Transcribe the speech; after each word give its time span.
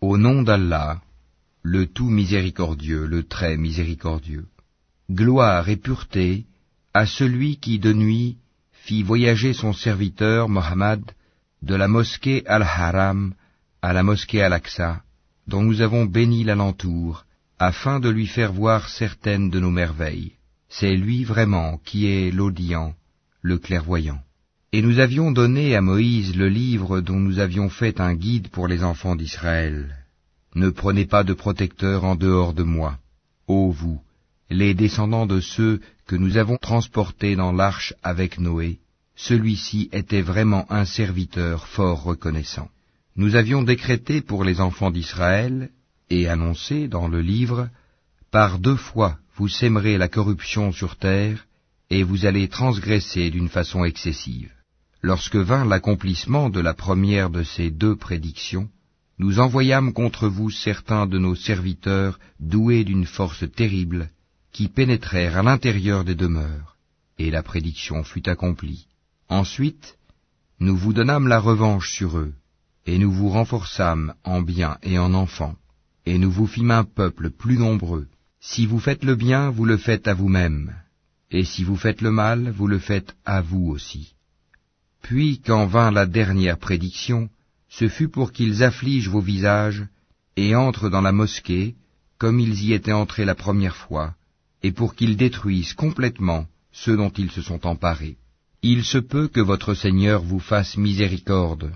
Au 0.00 0.16
nom 0.16 0.42
d'Allah, 0.42 1.02
le 1.62 1.86
tout 1.86 2.08
miséricordieux, 2.08 3.04
le 3.04 3.24
très 3.24 3.56
miséricordieux. 3.56 4.46
Gloire 5.10 5.68
et 5.68 5.76
pureté 5.76 6.46
à 6.94 7.04
celui 7.04 7.56
qui 7.56 7.80
de 7.80 7.92
nuit 7.92 8.36
fit 8.70 9.02
voyager 9.02 9.52
son 9.54 9.72
serviteur 9.72 10.48
Mohammed 10.48 11.02
de 11.62 11.74
la 11.74 11.88
mosquée 11.88 12.46
Al-Haram 12.46 13.34
à 13.82 13.92
la 13.92 14.04
mosquée 14.04 14.40
Al-Aqsa, 14.40 15.02
dont 15.48 15.64
nous 15.64 15.80
avons 15.80 16.04
béni 16.04 16.44
l'alentour, 16.44 17.24
afin 17.58 17.98
de 17.98 18.08
lui 18.08 18.28
faire 18.28 18.52
voir 18.52 18.88
certaines 18.88 19.50
de 19.50 19.58
nos 19.58 19.72
merveilles. 19.72 20.34
C'est 20.68 20.94
lui 20.94 21.24
vraiment 21.24 21.78
qui 21.84 22.06
est 22.06 22.30
l'audient, 22.30 22.94
le 23.42 23.58
clairvoyant. 23.58 24.22
Et 24.70 24.82
nous 24.82 24.98
avions 24.98 25.32
donné 25.32 25.74
à 25.76 25.80
Moïse 25.80 26.36
le 26.36 26.50
livre 26.50 27.00
dont 27.00 27.18
nous 27.18 27.38
avions 27.38 27.70
fait 27.70 28.00
un 28.00 28.14
guide 28.14 28.48
pour 28.48 28.68
les 28.68 28.84
enfants 28.84 29.16
d'Israël. 29.16 29.96
Ne 30.54 30.68
prenez 30.68 31.06
pas 31.06 31.24
de 31.24 31.32
protecteur 31.32 32.04
en 32.04 32.16
dehors 32.16 32.52
de 32.52 32.64
moi, 32.64 32.98
ô 33.46 33.70
vous, 33.70 33.98
les 34.50 34.74
descendants 34.74 35.24
de 35.24 35.40
ceux 35.40 35.80
que 36.06 36.16
nous 36.16 36.36
avons 36.36 36.58
transportés 36.58 37.34
dans 37.34 37.52
l'arche 37.52 37.94
avec 38.02 38.38
Noé, 38.38 38.78
celui-ci 39.16 39.88
était 39.90 40.20
vraiment 40.20 40.70
un 40.70 40.84
serviteur 40.84 41.66
fort 41.66 42.02
reconnaissant. 42.02 42.68
Nous 43.16 43.36
avions 43.36 43.62
décrété 43.62 44.20
pour 44.20 44.44
les 44.44 44.60
enfants 44.60 44.90
d'Israël, 44.90 45.70
et 46.10 46.28
annoncé 46.28 46.88
dans 46.88 47.08
le 47.08 47.22
livre, 47.22 47.70
par 48.30 48.58
deux 48.58 48.76
fois 48.76 49.16
vous 49.34 49.48
sèmerez 49.48 49.96
la 49.96 50.08
corruption 50.08 50.72
sur 50.72 50.96
terre, 50.96 51.46
et 51.88 52.02
vous 52.02 52.26
allez 52.26 52.48
transgresser 52.48 53.30
d'une 53.30 53.48
façon 53.48 53.82
excessive. 53.84 54.50
Lorsque 55.00 55.36
vint 55.36 55.64
l'accomplissement 55.64 56.50
de 56.50 56.60
la 56.60 56.74
première 56.74 57.30
de 57.30 57.44
ces 57.44 57.70
deux 57.70 57.94
prédictions, 57.94 58.68
nous 59.18 59.38
envoyâmes 59.38 59.92
contre 59.92 60.28
vous 60.28 60.50
certains 60.50 61.06
de 61.06 61.18
nos 61.18 61.34
serviteurs 61.34 62.18
doués 62.40 62.84
d'une 62.84 63.06
force 63.06 63.44
terrible, 63.50 64.10
qui 64.52 64.68
pénétrèrent 64.68 65.38
à 65.38 65.42
l'intérieur 65.42 66.04
des 66.04 66.14
demeures, 66.16 66.76
et 67.18 67.30
la 67.30 67.42
prédiction 67.42 68.02
fut 68.02 68.28
accomplie. 68.28 68.86
Ensuite, 69.28 69.98
nous 70.60 70.76
vous 70.76 70.92
donnâmes 70.92 71.28
la 71.28 71.38
revanche 71.38 71.90
sur 71.92 72.18
eux, 72.18 72.32
et 72.86 72.98
nous 72.98 73.12
vous 73.12 73.28
renforçâmes 73.28 74.14
en 74.24 74.40
biens 74.42 74.78
et 74.82 74.98
en 74.98 75.14
enfants, 75.14 75.56
et 76.06 76.18
nous 76.18 76.30
vous 76.30 76.46
fîmes 76.46 76.72
un 76.72 76.84
peuple 76.84 77.30
plus 77.30 77.58
nombreux. 77.58 78.08
Si 78.40 78.66
vous 78.66 78.80
faites 78.80 79.04
le 79.04 79.14
bien, 79.14 79.50
vous 79.50 79.64
le 79.64 79.76
faites 79.76 80.08
à 80.08 80.14
vous-même, 80.14 80.74
et 81.30 81.44
si 81.44 81.62
vous 81.62 81.76
faites 81.76 82.00
le 82.00 82.10
mal, 82.10 82.50
vous 82.50 82.66
le 82.66 82.78
faites 82.78 83.16
à 83.24 83.40
vous 83.42 83.66
aussi. 83.68 84.14
Puis, 85.02 85.40
quand 85.44 85.66
vint 85.66 85.90
la 85.90 86.06
dernière 86.06 86.58
prédiction, 86.58 87.28
ce 87.68 87.88
fut 87.88 88.08
pour 88.08 88.32
qu'ils 88.32 88.62
affligent 88.62 89.10
vos 89.10 89.20
visages 89.20 89.86
et 90.36 90.54
entrent 90.54 90.90
dans 90.90 91.00
la 91.00 91.12
mosquée, 91.12 91.74
comme 92.18 92.40
ils 92.40 92.64
y 92.64 92.72
étaient 92.72 92.92
entrés 92.92 93.24
la 93.24 93.34
première 93.34 93.76
fois, 93.76 94.14
et 94.62 94.72
pour 94.72 94.94
qu'ils 94.94 95.16
détruisent 95.16 95.74
complètement 95.74 96.46
ceux 96.72 96.96
dont 96.96 97.10
ils 97.10 97.30
se 97.30 97.42
sont 97.42 97.66
emparés. 97.66 98.16
Il 98.62 98.84
se 98.84 98.98
peut 98.98 99.28
que 99.28 99.40
votre 99.40 99.74
Seigneur 99.74 100.22
vous 100.22 100.40
fasse 100.40 100.76
miséricorde, 100.76 101.72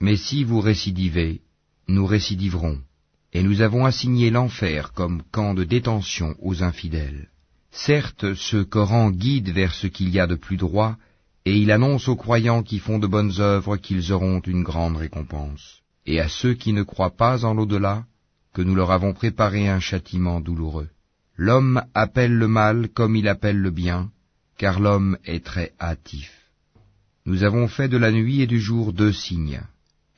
mais 0.00 0.16
si 0.16 0.44
vous 0.44 0.60
récidivez, 0.60 1.40
nous 1.88 2.06
récidiverons, 2.06 2.80
et 3.32 3.42
nous 3.42 3.62
avons 3.62 3.86
assigné 3.86 4.30
l'enfer 4.30 4.92
comme 4.92 5.22
camp 5.30 5.54
de 5.54 5.64
détention 5.64 6.34
aux 6.40 6.62
infidèles. 6.62 7.28
Certes, 7.70 8.34
ce 8.34 8.62
Coran 8.62 9.10
guide 9.10 9.50
vers 9.50 9.74
ce 9.74 9.86
qu'il 9.86 10.10
y 10.10 10.20
a 10.20 10.26
de 10.26 10.34
plus 10.34 10.56
droit, 10.56 10.96
et 11.48 11.56
il 11.56 11.70
annonce 11.70 12.08
aux 12.08 12.20
croyants 12.24 12.62
qui 12.62 12.78
font 12.78 12.98
de 12.98 13.06
bonnes 13.06 13.40
œuvres 13.40 13.78
qu'ils 13.78 14.12
auront 14.12 14.40
une 14.40 14.62
grande 14.62 14.98
récompense. 14.98 15.78
Et 16.04 16.20
à 16.20 16.28
ceux 16.28 16.52
qui 16.52 16.74
ne 16.74 16.82
croient 16.82 17.16
pas 17.16 17.46
en 17.46 17.54
l'au-delà, 17.54 18.04
que 18.52 18.60
nous 18.60 18.74
leur 18.74 18.90
avons 18.90 19.14
préparé 19.14 19.66
un 19.66 19.80
châtiment 19.80 20.42
douloureux. 20.42 20.90
L'homme 21.36 21.82
appelle 21.94 22.34
le 22.34 22.48
mal 22.48 22.90
comme 22.90 23.16
il 23.16 23.26
appelle 23.28 23.56
le 23.56 23.70
bien, 23.70 24.10
car 24.58 24.78
l'homme 24.78 25.16
est 25.24 25.42
très 25.42 25.72
hâtif. 25.80 26.30
Nous 27.24 27.44
avons 27.44 27.66
fait 27.66 27.88
de 27.88 27.96
la 27.96 28.12
nuit 28.12 28.42
et 28.42 28.46
du 28.46 28.60
jour 28.60 28.92
deux 28.92 29.14
signes, 29.14 29.62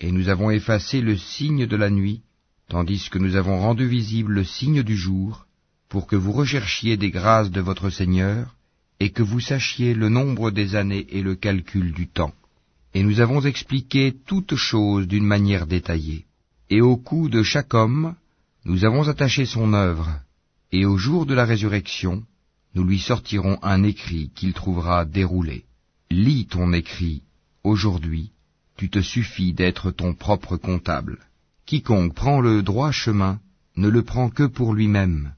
et 0.01 0.11
nous 0.11 0.31
avons 0.31 0.51
effacé 0.51 1.01
le 1.01 1.17
signe 1.17 1.67
de 1.67 1.77
la 1.77 1.91
nuit, 1.91 2.23
tandis 2.69 3.09
que 3.09 3.19
nous 3.19 3.37
avons 3.37 3.61
rendu 3.61 3.87
visible 3.87 4.33
le 4.33 4.45
signe 4.45 4.83
du 4.83 4.97
jour, 4.97 5.47
pour 5.89 6.09
que 6.09 6.17
vous 6.17 6.33
recherchiez 6.33 6.97
des 6.97 7.13
grâces 7.13 7.53
de 7.53 7.61
votre 7.61 7.89
Seigneur, 7.89 8.57
et 9.01 9.11
que 9.11 9.23
vous 9.23 9.41
sachiez 9.41 9.95
le 9.95 10.09
nombre 10.09 10.51
des 10.51 10.77
années 10.77 11.07
et 11.11 11.23
le 11.23 11.35
calcul 11.35 11.93
du 11.93 12.07
temps. 12.07 12.35
Et 12.95 13.03
nous 13.03 13.21
avons 13.21 13.41
expliqué 13.41 14.15
toutes 14.27 14.57
choses 14.57 15.09
d'une 15.09 15.27
manière 15.27 15.67
détaillée. 15.67 16.27
Et 16.69 16.81
au 16.81 16.97
cou 16.97 17.29
de 17.29 17.43
chaque 17.43 17.75
homme, 17.75 18.15
nous 18.65 18.85
avons 18.85 19.09
attaché 19.09 19.47
son 19.47 19.73
œuvre, 19.73 20.21
et 20.71 20.85
au 20.85 20.97
jour 20.99 21.25
de 21.27 21.35
la 21.35 21.45
résurrection, 21.45 22.23
nous 22.75 22.85
lui 22.85 22.99
sortirons 22.99 23.59
un 23.63 23.83
écrit 23.83 24.31
qu'il 24.35 24.53
trouvera 24.53 25.05
déroulé. 25.05 25.65
Lis 26.11 26.47
ton 26.47 26.73
écrit, 26.73 27.23
aujourd'hui, 27.65 28.31
tu 28.77 28.91
te 28.91 29.01
suffis 29.01 29.53
d'être 29.53 29.91
ton 29.91 30.15
propre 30.15 30.57
comptable. 30.57 31.19
Quiconque 31.67 32.15
prend 32.15 32.41
le 32.41 32.63
droit 32.63 32.93
chemin 32.93 33.41
ne 33.77 33.89
le 33.89 34.03
prend 34.03 34.29
que 34.29 34.43
pour 34.43 34.75
lui-même, 34.75 35.33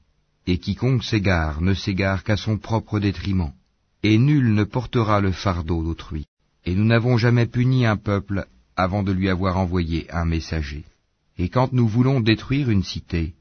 et 0.47 0.57
quiconque 0.57 1.03
s'égare 1.03 1.61
ne 1.61 1.73
s'égare 1.73 2.23
qu'à 2.23 2.37
son 2.37 2.57
propre 2.57 2.99
détriment, 2.99 3.53
et 4.03 4.17
nul 4.17 4.53
ne 4.53 4.63
portera 4.63 5.21
le 5.21 5.31
fardeau 5.31 5.83
d'autrui. 5.83 6.25
Et 6.65 6.75
nous 6.75 6.85
n'avons 6.85 7.17
jamais 7.17 7.45
puni 7.45 7.85
un 7.85 7.97
peuple 7.97 8.45
avant 8.75 9.03
de 9.03 9.11
lui 9.11 9.29
avoir 9.29 9.57
envoyé 9.57 10.11
un 10.11 10.25
messager. 10.25 10.83
Et 11.37 11.49
quand 11.49 11.73
nous 11.73 11.87
voulons 11.87 12.19
détruire 12.19 12.69
une 12.69 12.83
cité, 12.83 13.33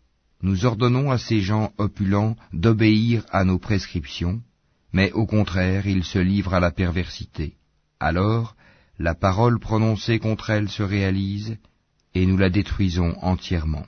nous 0.42 0.64
ordonnons 0.64 1.10
à 1.10 1.18
ces 1.18 1.40
gens 1.40 1.72
opulents 1.78 2.36
d'obéir 2.52 3.24
à 3.30 3.44
nos 3.44 3.58
prescriptions, 3.58 4.40
mais 4.92 5.12
au 5.12 5.26
contraire 5.26 5.86
ils 5.86 6.04
se 6.04 6.18
livrent 6.18 6.54
à 6.54 6.60
la 6.60 6.70
perversité. 6.70 7.54
Alors, 8.00 8.56
la 8.98 9.14
parole 9.14 9.58
prononcée 9.58 10.18
contre 10.18 10.50
elle 10.50 10.68
se 10.68 10.82
réalise, 10.82 11.56
et 12.14 12.26
nous 12.26 12.36
la 12.36 12.50
détruisons 12.50 13.14
entièrement. 13.22 13.86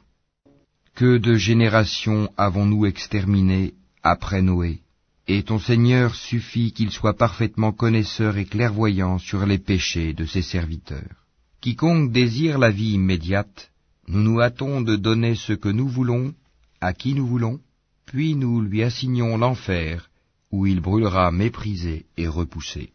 Que 0.94 1.18
de 1.18 1.34
générations 1.34 2.30
avons-nous 2.36 2.86
exterminées 2.86 3.74
après 4.04 4.42
Noé? 4.42 4.78
Et 5.26 5.42
ton 5.42 5.58
Seigneur 5.58 6.14
suffit 6.14 6.70
qu'il 6.72 6.92
soit 6.92 7.16
parfaitement 7.16 7.72
connaisseur 7.72 8.36
et 8.36 8.44
clairvoyant 8.44 9.18
sur 9.18 9.44
les 9.44 9.58
péchés 9.58 10.12
de 10.12 10.24
ses 10.24 10.42
serviteurs. 10.42 11.16
Quiconque 11.60 12.12
désire 12.12 12.58
la 12.58 12.70
vie 12.70 12.92
immédiate, 12.92 13.72
nous 14.06 14.22
nous 14.22 14.40
hâtons 14.40 14.82
de 14.82 14.94
donner 14.94 15.34
ce 15.34 15.52
que 15.52 15.68
nous 15.68 15.88
voulons, 15.88 16.32
à 16.80 16.92
qui 16.92 17.14
nous 17.14 17.26
voulons, 17.26 17.58
puis 18.06 18.36
nous 18.36 18.60
lui 18.60 18.84
assignons 18.84 19.36
l'enfer, 19.36 20.10
où 20.52 20.64
il 20.64 20.78
brûlera 20.80 21.32
méprisé 21.32 22.06
et 22.16 22.28
repoussé. 22.28 22.92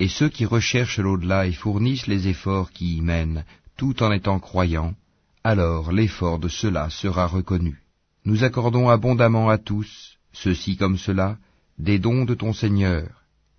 Et 0.00 0.08
ceux 0.08 0.30
qui 0.30 0.46
recherchent 0.46 0.98
l'au-delà 0.98 1.46
et 1.46 1.52
fournissent 1.52 2.08
les 2.08 2.26
efforts 2.26 2.72
qui 2.72 2.96
y 2.96 3.02
mènent, 3.02 3.44
tout 3.76 4.02
en 4.02 4.10
étant 4.10 4.40
croyants, 4.40 4.96
alors 5.44 5.92
l'effort 5.92 6.38
de 6.38 6.48
cela 6.48 6.88
sera 6.90 7.26
reconnu. 7.26 7.82
Nous 8.24 8.44
accordons 8.44 8.88
abondamment 8.88 9.48
à 9.48 9.58
tous, 9.58 10.18
ceux-ci 10.32 10.76
comme 10.76 10.96
cela, 10.96 11.38
des 11.78 11.98
dons 11.98 12.24
de 12.24 12.34
ton 12.34 12.52
Seigneur, 12.52 13.08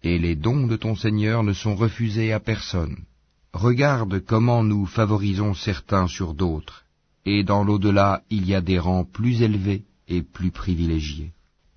et 0.02 0.18
les 0.18 0.36
dons 0.36 0.68
de 0.68 0.78
ton 0.78 0.96
Seigneur 0.96 1.44
ne 1.44 1.54
sont 1.54 1.76
refusés 1.76 2.32
à 2.32 2.40
personne. 2.40 2.98
Regarde 3.54 4.24
comment 4.26 4.64
nous 4.64 4.86
favorisons 4.86 5.54
certains 5.54 6.08
sur 6.08 6.34
d'autres, 6.34 6.86
et 7.26 7.44
dans 7.44 7.64
l'au-delà 7.64 8.24
il 8.30 8.48
y 8.48 8.56
a 8.56 8.62
des 8.62 8.80
rangs 8.80 9.06
plus 9.06 9.42
élevés 9.42 9.84
et 10.08 10.22
plus 10.22 10.52
privilégiés. 10.52 11.32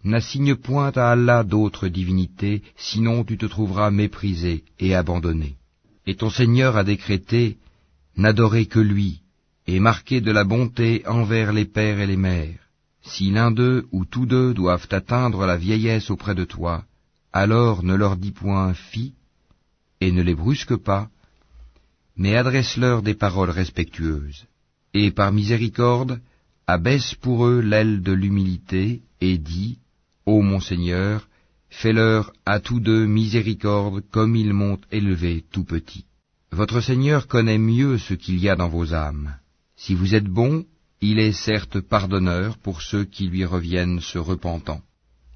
N'assigne 0.04 0.54
point 0.54 0.92
à 0.94 1.10
Allah 1.10 1.42
d'autres 1.42 1.88
divinités, 1.88 2.62
sinon 2.76 3.24
tu 3.24 3.36
te 3.38 3.46
trouveras 3.46 3.90
méprisé 3.90 4.64
et 4.78 4.94
abandonné. 4.94 5.56
Et 6.06 6.14
ton 6.14 6.30
Seigneur 6.30 6.76
a 6.76 6.84
décrété, 6.84 7.58
n'adorez 8.16 8.66
que 8.66 8.78
lui, 8.78 9.22
et 9.66 9.80
marqué 9.80 10.20
de 10.20 10.30
la 10.30 10.44
bonté 10.44 11.02
envers 11.06 11.52
les 11.52 11.64
pères 11.64 12.00
et 12.00 12.06
les 12.06 12.16
mères. 12.16 12.60
Si 13.02 13.30
l'un 13.30 13.50
d'eux 13.50 13.86
ou 13.92 14.04
tous 14.04 14.26
deux 14.26 14.54
doivent 14.54 14.88
atteindre 14.90 15.46
la 15.46 15.56
vieillesse 15.56 16.10
auprès 16.10 16.34
de 16.34 16.44
toi, 16.44 16.84
alors 17.32 17.82
ne 17.82 17.94
leur 17.94 18.16
dis 18.16 18.32
point 18.32 18.74
fi, 18.74 19.14
et 20.00 20.12
ne 20.12 20.22
les 20.22 20.34
brusque 20.34 20.76
pas, 20.76 21.08
mais 22.16 22.36
adresse-leur 22.36 23.02
des 23.02 23.14
paroles 23.14 23.50
respectueuses. 23.50 24.46
Et 24.94 25.10
par 25.10 25.32
miséricorde, 25.32 26.20
abaisse 26.66 27.14
pour 27.14 27.46
eux 27.46 27.60
l'aile 27.60 28.02
de 28.02 28.12
l'humilité, 28.12 29.02
et 29.20 29.38
dis, 29.38 29.78
Ô 30.24 30.42
mon 30.42 30.60
Seigneur, 30.60 31.28
fais-leur 31.70 32.32
à 32.44 32.58
tous 32.60 32.80
deux 32.80 33.06
miséricorde 33.06 34.02
comme 34.10 34.34
ils 34.34 34.52
m'ont 34.52 34.78
élevé 34.90 35.44
tout 35.52 35.64
petit. 35.64 36.04
Votre 36.50 36.80
Seigneur 36.80 37.26
connaît 37.26 37.58
mieux 37.58 37.98
ce 37.98 38.14
qu'il 38.14 38.38
y 38.38 38.48
a 38.48 38.56
dans 38.56 38.68
vos 38.68 38.94
âmes. 38.94 39.36
Si 39.76 39.94
vous 39.94 40.14
êtes 40.14 40.24
bon, 40.24 40.64
il 41.00 41.18
est 41.18 41.32
certes 41.32 41.80
pardonneur 41.80 42.56
pour 42.58 42.82
ceux 42.82 43.04
qui 43.04 43.28
lui 43.28 43.44
reviennent 43.44 44.00
se 44.00 44.18
repentant, 44.18 44.80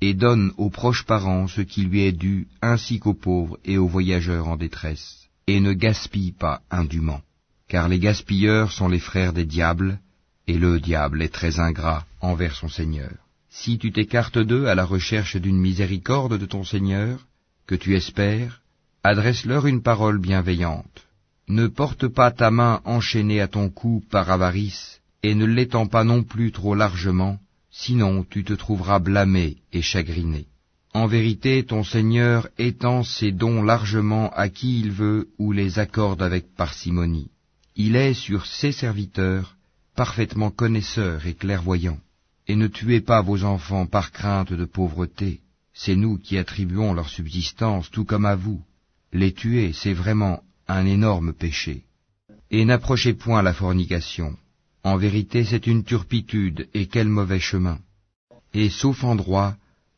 et 0.00 0.14
donne 0.14 0.52
aux 0.56 0.70
proches 0.70 1.04
parents 1.04 1.46
ce 1.46 1.60
qui 1.60 1.82
lui 1.84 2.02
est 2.02 2.12
dû, 2.12 2.48
ainsi 2.62 2.98
qu'aux 2.98 3.14
pauvres 3.14 3.58
et 3.64 3.76
aux 3.78 3.88
voyageurs 3.88 4.48
en 4.48 4.56
détresse, 4.56 5.28
et 5.46 5.60
ne 5.60 5.72
gaspille 5.72 6.32
pas 6.32 6.62
indûment. 6.70 7.22
car 7.70 7.88
les 7.88 8.00
gaspilleurs 8.00 8.72
sont 8.72 8.88
les 8.88 8.98
frères 8.98 9.32
des 9.32 9.44
diables, 9.44 10.00
et 10.48 10.58
le 10.58 10.80
diable 10.80 11.22
est 11.22 11.32
très 11.40 11.60
ingrat 11.60 12.04
envers 12.20 12.56
son 12.56 12.68
Seigneur. 12.68 13.14
Si 13.48 13.78
tu 13.78 13.92
t'écartes 13.92 14.38
d'eux 14.38 14.66
à 14.66 14.74
la 14.74 14.84
recherche 14.84 15.36
d'une 15.36 15.60
miséricorde 15.68 16.36
de 16.36 16.46
ton 16.46 16.64
Seigneur, 16.64 17.26
que 17.68 17.76
tu 17.76 17.94
espères, 17.94 18.60
adresse-leur 19.04 19.66
une 19.66 19.82
parole 19.82 20.18
bienveillante. 20.18 21.06
Ne 21.50 21.66
porte 21.66 22.06
pas 22.06 22.30
ta 22.30 22.52
main 22.52 22.80
enchaînée 22.84 23.40
à 23.40 23.48
ton 23.48 23.70
cou 23.70 24.04
par 24.08 24.30
avarice, 24.30 25.00
et 25.24 25.34
ne 25.34 25.44
l'étends 25.44 25.88
pas 25.88 26.04
non 26.04 26.22
plus 26.22 26.52
trop 26.52 26.76
largement, 26.76 27.40
sinon 27.72 28.24
tu 28.30 28.44
te 28.44 28.52
trouveras 28.52 29.00
blâmé 29.00 29.56
et 29.72 29.82
chagriné. 29.82 30.46
En 30.94 31.08
vérité, 31.08 31.64
ton 31.64 31.82
Seigneur 31.82 32.46
étend 32.56 33.02
ses 33.02 33.32
dons 33.32 33.64
largement 33.64 34.30
à 34.30 34.48
qui 34.48 34.78
il 34.78 34.92
veut 34.92 35.28
ou 35.38 35.50
les 35.50 35.80
accorde 35.80 36.22
avec 36.22 36.54
parcimonie. 36.54 37.32
Il 37.74 37.96
est 37.96 38.14
sur 38.14 38.46
ses 38.46 38.70
serviteurs 38.70 39.56
parfaitement 39.96 40.52
connaisseur 40.52 41.26
et 41.26 41.34
clairvoyant. 41.34 41.98
Et 42.46 42.54
ne 42.54 42.68
tuez 42.68 43.00
pas 43.00 43.22
vos 43.22 43.42
enfants 43.42 43.86
par 43.86 44.12
crainte 44.12 44.52
de 44.52 44.64
pauvreté. 44.64 45.40
C'est 45.74 45.96
nous 45.96 46.16
qui 46.16 46.38
attribuons 46.38 46.94
leur 46.94 47.08
subsistance 47.08 47.90
tout 47.90 48.04
comme 48.04 48.24
à 48.24 48.36
vous. 48.36 48.62
Les 49.12 49.32
tuer, 49.32 49.72
c'est 49.72 49.94
vraiment 49.94 50.44
un 50.70 50.86
énorme 50.86 51.32
péché. 51.32 51.82
Et 52.50 52.64
n'approchez 52.64 53.14
point 53.14 53.42
la 53.42 53.52
fornication. 53.52 54.36
En 54.82 54.96
vérité, 54.96 55.44
c'est 55.44 55.66
une 55.66 55.84
turpitude, 55.84 56.68
et 56.74 56.86
quel 56.86 57.08
mauvais 57.08 57.40
chemin. 57.40 57.78
Et 58.54 58.70
sauf 58.70 59.04
en 59.04 59.14
droit, 59.14 59.54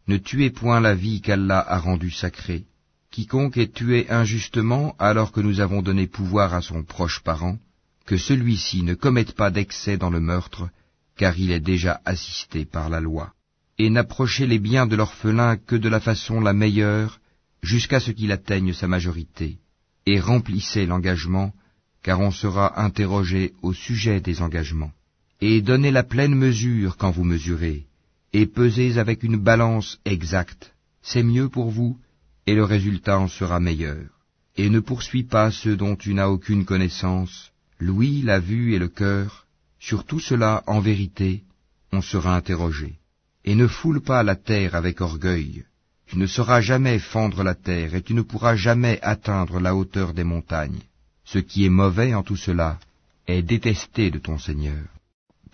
ne 0.08 0.16
tuez 0.16 0.50
point 0.50 0.80
la 0.80 0.94
vie 0.94 1.20
qu'Allah 1.20 1.60
a 1.60 1.78
rendue 1.78 2.10
sacrée. 2.10 2.64
Quiconque 3.10 3.58
est 3.58 3.74
tué 3.74 4.10
injustement 4.10 4.96
alors 4.98 5.32
que 5.32 5.40
nous 5.40 5.60
avons 5.60 5.82
donné 5.82 6.06
pouvoir 6.06 6.54
à 6.54 6.62
son 6.62 6.82
proche 6.82 7.20
parent, 7.20 7.58
que 8.06 8.16
celui-ci 8.16 8.82
ne 8.82 8.94
commette 8.94 9.32
pas 9.32 9.50
d'excès 9.50 9.96
dans 9.98 10.10
le 10.10 10.20
meurtre, 10.20 10.68
car 11.16 11.38
il 11.38 11.50
est 11.52 11.60
déjà 11.60 12.00
assisté 12.04 12.64
par 12.64 12.88
la 12.88 13.00
loi. 13.00 13.32
Et 13.78 13.90
n'approchez 13.90 14.46
les 14.46 14.58
biens 14.58 14.86
de 14.86 14.96
l'orphelin 14.96 15.56
que 15.56 15.76
de 15.76 15.88
la 15.88 16.00
façon 16.00 16.40
la 16.40 16.54
meilleure, 16.54 17.20
jusqu'à 17.62 18.00
ce 18.00 18.10
qu'il 18.10 18.32
atteigne 18.32 18.72
sa 18.72 18.88
majorité, 18.88 19.58
et 20.06 20.20
remplissez 20.20 20.86
l'engagement, 20.86 21.52
car 22.02 22.20
on 22.20 22.30
sera 22.30 22.82
interrogé 22.82 23.52
au 23.62 23.72
sujet 23.72 24.20
des 24.20 24.42
engagements. 24.42 24.92
Et 25.40 25.60
donnez 25.60 25.90
la 25.90 26.02
pleine 26.02 26.34
mesure 26.34 26.96
quand 26.96 27.10
vous 27.10 27.24
mesurez, 27.24 27.86
et 28.32 28.46
pesez 28.46 28.98
avec 28.98 29.22
une 29.22 29.36
balance 29.36 29.98
exacte, 30.04 30.72
c'est 31.02 31.22
mieux 31.22 31.48
pour 31.48 31.70
vous, 31.70 31.98
et 32.46 32.54
le 32.54 32.64
résultat 32.64 33.18
en 33.18 33.28
sera 33.28 33.60
meilleur. 33.60 34.06
Et 34.56 34.68
ne 34.68 34.80
poursuis 34.80 35.24
pas 35.24 35.50
ceux 35.50 35.76
dont 35.76 35.96
tu 35.96 36.14
n'as 36.14 36.28
aucune 36.28 36.64
connaissance, 36.64 37.50
l'ouïe, 37.78 38.22
la 38.22 38.38
vue 38.38 38.74
et 38.74 38.78
le 38.78 38.88
cœur, 38.88 39.46
sur 39.80 40.04
tout 40.04 40.20
cela, 40.20 40.62
en 40.66 40.80
vérité, 40.80 41.42
on 41.92 42.02
sera 42.02 42.36
interrogé. 42.36 42.98
Et 43.44 43.54
ne 43.54 43.66
foule 43.66 44.00
pas 44.00 44.22
la 44.22 44.36
terre 44.36 44.74
avec 44.76 45.00
orgueil. 45.00 45.64
Tu 46.12 46.18
ne 46.18 46.26
sauras 46.26 46.60
jamais 46.60 46.98
fendre 46.98 47.42
la 47.42 47.54
terre, 47.54 47.94
et 47.94 48.02
tu 48.02 48.12
ne 48.12 48.20
pourras 48.20 48.54
jamais 48.54 48.98
atteindre 49.00 49.58
la 49.58 49.74
hauteur 49.74 50.12
des 50.12 50.24
montagnes. 50.24 50.82
Ce 51.24 51.38
qui 51.38 51.64
est 51.64 51.70
mauvais 51.70 52.12
en 52.12 52.22
tout 52.22 52.36
cela 52.36 52.78
est 53.26 53.40
détesté 53.40 54.10
de 54.10 54.18
ton 54.18 54.36
Seigneur. 54.36 54.84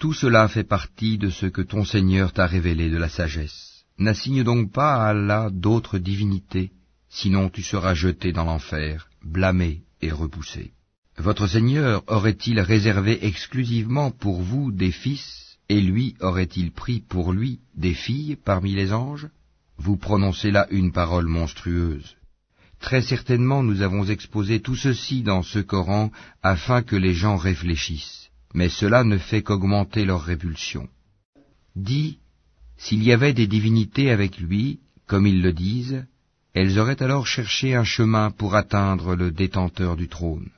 Tout 0.01 0.13
cela 0.13 0.49
fait 0.49 0.65
partie 0.65 1.17
de 1.17 1.31
ce 1.31 1.47
que 1.47 1.63
ton 1.63 1.85
Seigneur 1.85 2.33
t'a 2.33 2.47
révélé 2.47 2.91
de 2.91 2.97
la 2.97 3.09
sagesse. 3.09 3.85
N'assigne 4.01 4.43
donc 4.43 4.73
pas 4.73 4.97
à 4.97 5.11
Allah 5.11 5.49
d'autres 5.53 5.99
divinités, 5.99 6.73
sinon 7.09 7.51
tu 7.51 7.63
seras 7.63 7.95
jeté 7.95 8.33
dans 8.33 8.45
l'enfer, 8.45 9.09
blâmé 9.25 9.83
et 10.03 10.11
repoussé. 10.11 10.73
Votre 11.19 11.47
Seigneur 11.47 12.03
aurait-il 12.09 12.59
réservé 12.59 13.25
exclusivement 13.25 14.11
pour 14.11 14.43
vous 14.43 14.73
des 14.73 14.91
fils, 14.91 15.57
et 15.69 15.81
lui 15.81 16.17
aurait-il 16.19 16.73
pris 16.73 16.99
pour 16.99 17.33
lui 17.33 17.61
des 17.77 17.95
filles 17.95 18.37
parmi 18.45 18.75
les 18.75 18.93
anges? 18.93 19.29
Vous 19.79 19.97
prononcez 19.97 20.51
là 20.51 20.67
une 20.71 20.93
parole 20.93 21.27
monstrueuse. 21.27 22.17
Très 22.81 23.03
certainement 23.03 23.63
nous 23.63 23.83
avons 23.83 24.05
exposé 24.05 24.61
tout 24.61 24.77
ceci 24.77 25.23
dans 25.23 25.43
ce 25.43 25.59
Coran 25.59 26.11
afin 26.43 26.83
que 26.83 26.97
les 26.97 27.15
gens 27.15 27.37
réfléchissent, 27.37 28.29
mais 28.55 28.69
cela 28.69 29.03
ne 29.05 29.19
fait 29.19 29.43
qu'augmenter 29.43 30.05
leur 30.05 30.23
répulsion. 30.23 30.89
Dis, 31.75 32.19
s'il 32.77 33.03
y 33.03 33.13
avait 33.13 33.35
des 33.35 33.47
divinités 33.47 34.11
avec 34.11 34.39
lui, 34.39 34.81
comme 35.07 35.27
ils 35.27 35.43
le 35.43 35.53
disent, 35.53 36.05
elles 36.55 36.79
auraient 36.79 37.03
alors 37.03 37.27
cherché 37.27 37.75
un 37.75 37.85
chemin 37.85 38.31
pour 38.31 38.55
atteindre 38.55 39.15
le 39.15 39.31
détenteur 39.31 39.97
du 39.97 40.09
trône 40.09 40.51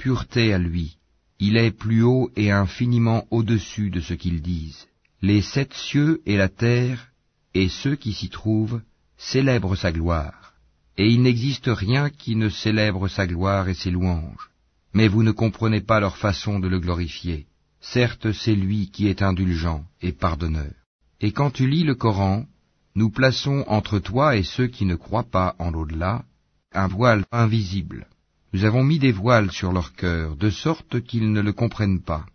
pureté 0.00 0.54
à 0.54 0.58
lui. 0.58 0.96
Il 1.38 1.58
est 1.58 1.70
plus 1.70 2.02
haut 2.02 2.30
et 2.34 2.50
infiniment 2.50 3.26
au-dessus 3.30 3.90
de 3.90 4.00
ce 4.00 4.14
qu'ils 4.14 4.40
disent. 4.40 4.86
Les 5.20 5.42
sept 5.42 5.74
cieux 5.74 6.22
et 6.24 6.38
la 6.38 6.48
terre, 6.48 7.08
et 7.54 7.68
ceux 7.68 7.96
qui 7.96 8.12
s'y 8.12 8.28
trouvent, 8.28 8.80
célèbrent 9.16 9.76
sa 9.76 9.92
gloire. 9.92 10.54
Et 10.96 11.08
il 11.08 11.22
n'existe 11.22 11.68
rien 11.68 12.10
qui 12.10 12.36
ne 12.36 12.48
célèbre 12.48 13.08
sa 13.08 13.26
gloire 13.26 13.68
et 13.68 13.74
ses 13.74 13.90
louanges. 13.90 14.50
Mais 14.92 15.08
vous 15.08 15.22
ne 15.22 15.30
comprenez 15.30 15.80
pas 15.80 16.00
leur 16.00 16.16
façon 16.16 16.58
de 16.58 16.68
le 16.68 16.80
glorifier. 16.80 17.46
Certes, 17.80 18.32
c'est 18.32 18.54
lui 18.54 18.90
qui 18.90 19.08
est 19.08 19.22
indulgent 19.22 19.84
et 20.02 20.12
pardonneur. 20.12 20.72
Et 21.20 21.32
quand 21.32 21.50
tu 21.50 21.66
lis 21.66 21.84
le 21.84 21.94
Coran, 21.94 22.46
nous 22.94 23.10
plaçons 23.10 23.64
entre 23.66 23.98
toi 23.98 24.36
et 24.36 24.42
ceux 24.42 24.66
qui 24.66 24.84
ne 24.84 24.96
croient 24.96 25.30
pas 25.30 25.54
en 25.58 25.70
l'au-delà 25.70 26.24
un 26.72 26.86
voile 26.86 27.24
invisible 27.32 28.06
nous 28.52 28.64
avons 28.64 28.82
mis 28.82 28.98
des 28.98 29.12
voiles 29.12 29.52
sur 29.52 29.72
leur 29.72 29.92
cœur, 29.92 30.36
de 30.36 30.50
sorte 30.50 31.00
qu'ils 31.02 31.32
ne 31.32 31.40
le 31.40 31.52
comprennent 31.52 32.02
pas, 32.02 32.26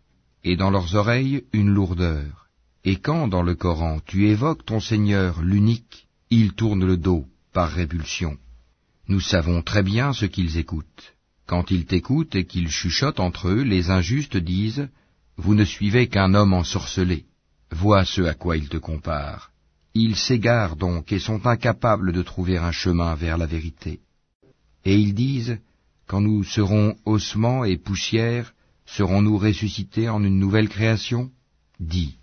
et 0.43 0.55
dans 0.55 0.69
leurs 0.69 0.95
oreilles 0.95 1.43
une 1.51 1.69
lourdeur. 1.69 2.44
Et 2.87 2.97
quand, 2.97 3.27
dans 3.27 3.41
le 3.41 3.55
Coran, 3.55 3.99
tu 4.05 4.27
évoques 4.27 4.63
ton 4.63 4.79
Seigneur 4.79 5.41
l'unique, 5.41 6.07
ils 6.29 6.53
tournent 6.53 6.85
le 6.85 6.97
dos, 6.97 7.25
par 7.51 7.71
répulsion. 7.71 8.37
Nous 9.07 9.19
savons 9.19 9.63
très 9.63 9.81
bien 9.81 10.13
ce 10.13 10.27
qu'ils 10.27 10.57
écoutent. 10.59 11.15
Quand 11.47 11.71
ils 11.71 11.85
t'écoutent 11.85 12.35
et 12.35 12.45
qu'ils 12.45 12.69
chuchotent 12.69 13.19
entre 13.19 13.49
eux, 13.49 13.63
les 13.63 13.89
injustes 13.89 14.37
disent, 14.37 14.87
Vous 15.35 15.55
ne 15.55 15.65
suivez 15.65 16.07
qu'un 16.07 16.35
homme 16.35 16.53
ensorcelé. 16.53 17.25
Vois 17.71 18.05
ce 18.05 18.21
à 18.21 18.35
quoi 18.35 18.55
ils 18.55 18.69
te 18.69 18.77
comparent. 18.77 19.49
Ils 19.95 20.15
s'égarent 20.15 20.75
donc 20.75 21.11
et 21.11 21.19
sont 21.19 21.47
incapables 21.47 22.11
de 22.11 22.21
trouver 22.21 22.57
un 22.57 22.71
chemin 22.71 23.15
vers 23.15 23.39
la 23.39 23.47
vérité. 23.47 24.01
Et 24.83 24.99
ils 24.99 25.15
disent, 25.15 25.57
quand 26.05 26.21
nous 26.21 26.43
serons 26.43 26.95
ossements 27.05 27.65
et 27.65 27.77
poussière, 27.77 28.53
serons-nous 28.85 29.39
ressuscités 29.39 30.07
en 30.07 30.23
une 30.23 30.37
nouvelle 30.37 30.69
création? 30.69 31.31
Dis, 31.79 32.17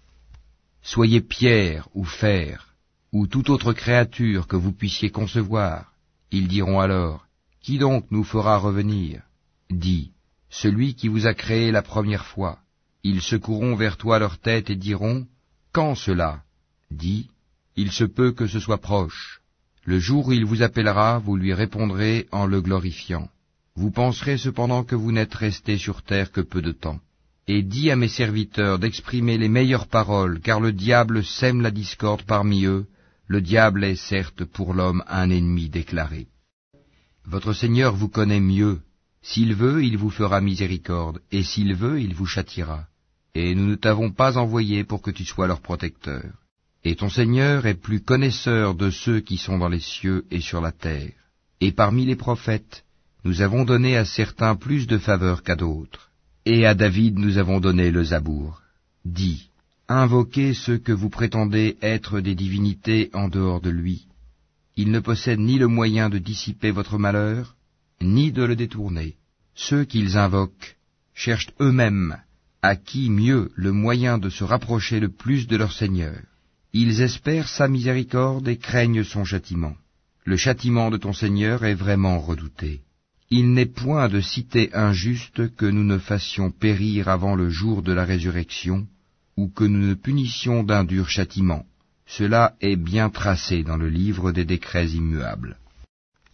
soyez 0.83 1.21
pierre 1.21 1.89
ou 1.95 2.05
fer, 2.05 2.75
ou 3.13 3.27
toute 3.27 3.51
autre 3.51 3.73
créature 3.73 4.47
que 4.47 4.57
vous 4.57 4.73
puissiez 4.73 5.11
concevoir. 5.11 5.93
Ils 6.31 6.49
diront 6.49 6.81
alors, 6.81 7.27
Qui 7.61 7.79
donc 7.79 8.07
nous 8.11 8.25
fera 8.25 8.59
revenir? 8.59 9.23
Dis, 9.71 10.11
celui 10.51 10.95
qui 10.95 11.09
vous 11.09 11.27
a 11.27 11.35
créé 11.35 11.71
la 11.71 11.83
première 11.83 12.27
fois. 12.27 12.59
Ils 13.05 13.23
secourront 13.23 13.75
vers 13.75 13.97
toi 13.97 14.19
leur 14.19 14.39
tête 14.39 14.71
et 14.71 14.77
diront, 14.77 15.27
Quand 15.73 15.95
cela? 15.95 16.43
Dis, 16.91 17.29
il 17.77 17.91
se 17.93 18.05
peut 18.05 18.33
que 18.33 18.47
ce 18.47 18.61
soit 18.61 18.79
proche. 18.79 19.41
Le 19.85 19.99
jour 19.99 20.29
où 20.29 20.33
il 20.33 20.45
vous 20.45 20.63
appellera, 20.63 21.19
vous 21.19 21.37
lui 21.37 21.55
répondrez 21.55 22.29
en 22.31 22.47
le 22.47 22.61
glorifiant. 22.61 23.29
Vous 23.75 23.91
penserez 23.91 24.39
cependant 24.39 24.85
que 24.85 24.95
vous 24.95 25.13
n'êtes 25.13 25.35
resté 25.35 25.79
sur 25.79 26.03
terre 26.03 26.31
que 26.31 26.41
peu 26.41 26.61
de 26.61 26.73
temps. 26.73 27.01
Et 27.49 27.63
dis 27.63 27.91
à 27.91 27.97
mes 27.97 28.09
serviteurs 28.09 28.79
d'exprimer 28.79 29.37
les 29.37 29.49
meilleures 29.49 29.89
paroles, 29.89 30.41
car 30.41 30.61
le 30.61 30.73
diable 30.73 31.25
sème 31.25 31.61
la 31.61 31.71
discorde 31.71 32.23
parmi 32.23 32.65
eux, 32.65 32.87
le 33.27 33.41
diable 33.41 33.85
est 33.85 33.97
certes 33.97 34.45
pour 34.45 34.75
l'homme 34.75 35.03
un 35.09 35.31
ennemi 35.31 35.69
déclaré. 35.69 36.29
Votre 37.25 37.53
Seigneur 37.53 37.95
vous 37.95 38.09
connaît 38.09 38.41
mieux, 38.41 38.81
s'il 39.23 39.55
veut, 39.55 39.85
il 39.85 39.97
vous 39.97 40.11
fera 40.11 40.41
miséricorde, 40.41 41.21
et 41.31 41.43
s'il 41.43 41.75
veut, 41.75 42.01
il 42.01 42.15
vous 42.15 42.27
châtiera. 42.27 42.87
Et 43.35 43.55
nous 43.55 43.67
ne 43.67 43.77
t'avons 43.77 44.11
pas 44.11 44.37
envoyé 44.37 44.85
pour 44.85 45.01
que 45.01 45.11
tu 45.11 45.25
sois 45.25 45.47
leur 45.47 45.61
protecteur. 45.61 46.25
Et 46.85 46.97
ton 46.97 47.09
Seigneur 47.09 47.67
est 47.67 47.81
plus 47.81 48.01
connaisseur 48.01 48.75
de 48.75 48.91
ceux 48.91 49.21
qui 49.21 49.39
sont 49.39 49.59
dans 49.59 49.69
les 49.69 49.81
cieux 49.81 50.27
et 50.31 50.41
sur 50.41 50.61
la 50.61 50.73
terre. 50.73 51.13
Et 51.61 51.73
parmi 51.73 52.05
les 52.05 52.17
prophètes, 52.17 52.85
nous 53.25 53.41
avons 53.41 53.65
donné 53.65 53.97
à 53.97 54.05
certains 54.05 54.57
plus 54.57 54.89
de 54.89 54.99
faveur 54.99 55.45
qu'à 55.45 55.55
d'autres. 55.55 56.12
Et 56.45 56.67
à 56.67 56.75
David 56.75 57.19
nous 57.19 57.39
avons 57.39 57.61
donné 57.61 57.91
le 57.91 58.03
Zabour. 58.03 58.63
Dis, 59.05 59.49
invoquez 59.89 60.55
ceux 60.55 60.79
que 60.79 60.93
vous 60.93 61.11
prétendez 61.11 61.77
être 61.83 62.21
des 62.21 62.35
divinités 62.35 63.11
en 63.13 63.29
dehors 63.29 63.61
de 63.61 63.71
lui. 63.71 64.07
Ils 64.77 64.91
ne 64.91 65.01
possèdent 65.01 65.41
ni 65.41 65.59
le 65.59 65.69
moyen 65.69 66.09
de 66.09 66.19
dissiper 66.19 66.71
votre 66.71 66.99
malheur, 66.99 67.55
ni 68.01 68.33
de 68.33 68.43
le 68.43 68.57
détourner. 68.57 69.17
Ceux 69.55 69.85
qu'ils 69.85 70.17
invoquent 70.17 70.77
cherchent 71.15 71.53
eux-mêmes 71.61 72.17
à 72.63 72.77
qui 72.77 73.11
mieux 73.11 73.51
le 73.55 73.73
moyen 73.73 74.19
de 74.19 74.31
se 74.31 74.45
rapprocher 74.45 75.01
le 75.01 75.09
plus 75.09 75.47
de 75.47 75.57
leur 75.57 75.73
Seigneur. 75.73 76.19
Ils 76.73 77.03
espèrent 77.03 77.49
sa 77.49 77.69
miséricorde 77.69 78.49
et 78.49 78.57
craignent 78.57 79.05
son 79.05 79.25
châtiment. 79.25 79.75
Le 80.25 80.37
châtiment 80.37 80.91
de 80.91 80.97
ton 80.97 81.13
Seigneur 81.13 81.65
est 81.65 81.75
vraiment 81.75 82.19
redouté. 82.21 82.81
Il 83.35 83.55
n'est 83.55 83.65
point 83.65 84.11
de 84.11 84.21
cité 84.21 84.69
injuste 84.75 85.57
que 85.57 85.65
nous 85.65 85.85
ne 85.85 85.97
fassions 85.97 86.51
périr 86.51 87.09
avant 87.09 87.35
le 87.35 87.49
jour 87.49 87.83
de 87.83 87.91
la 87.91 88.05
résurrection, 88.05 88.87
ou 89.39 89.49
que 89.49 89.65
nous 89.65 89.87
ne 89.87 89.95
punissions 89.95 90.63
d'un 90.63 90.85
dur 90.85 91.09
châtiment. 91.09 91.65
Cela 92.05 92.55
est 92.61 92.77
bien 92.77 93.09
tracé 93.09 93.63
dans 93.63 93.79
le 93.79 93.89
livre 93.89 94.33
des 94.33 94.45
décrets 94.45 94.89
immuables. 94.89 95.57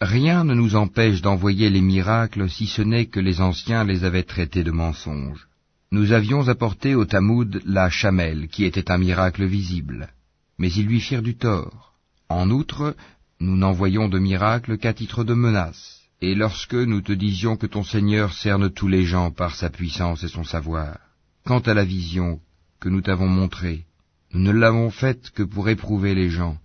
Rien 0.01 0.43
ne 0.43 0.53
nous 0.53 0.75
empêche 0.75 1.21
d'envoyer 1.21 1.69
les 1.69 1.79
miracles 1.79 2.49
si 2.49 2.67
ce 2.67 2.81
n'est 2.81 3.05
que 3.05 3.21
les 3.21 3.39
anciens 3.39 3.85
les 3.85 4.03
avaient 4.03 4.23
traités 4.23 4.65
de 4.65 4.71
mensonges. 4.71 5.47
Nous 5.93 6.11
avions 6.11 6.49
apporté 6.49 6.95
au 6.95 7.05
Tamoud 7.05 7.61
la 7.65 7.89
chamelle, 7.89 8.49
qui 8.49 8.65
était 8.65 8.91
un 8.91 8.97
miracle 8.97 9.45
visible, 9.45 10.09
mais 10.57 10.69
ils 10.73 10.85
lui 10.85 10.99
firent 10.99 11.21
du 11.21 11.37
tort. 11.37 11.93
En 12.27 12.49
outre, 12.49 12.93
nous 13.39 13.55
n'envoyons 13.55 14.09
de 14.09 14.19
miracle 14.19 14.77
qu'à 14.77 14.93
titre 14.93 15.23
de 15.23 15.33
menace. 15.33 15.98
Et 16.21 16.35
lorsque 16.35 16.73
nous 16.73 17.01
te 17.01 17.13
disions 17.13 17.55
que 17.55 17.67
ton 17.67 17.85
Seigneur 17.85 18.33
cerne 18.33 18.69
tous 18.69 18.89
les 18.89 19.05
gens 19.05 19.31
par 19.31 19.55
sa 19.55 19.69
puissance 19.69 20.21
et 20.23 20.27
son 20.27 20.43
savoir, 20.43 20.97
quant 21.45 21.59
à 21.59 21.73
la 21.73 21.85
vision 21.85 22.41
que 22.81 22.89
nous 22.89 22.99
t'avons 22.99 23.29
montrée, 23.29 23.85
nous 24.33 24.41
ne 24.41 24.51
l'avons 24.51 24.91
faite 24.91 25.29
que 25.31 25.43
pour 25.43 25.69
éprouver 25.69 26.13
les 26.15 26.29
gens, 26.29 26.57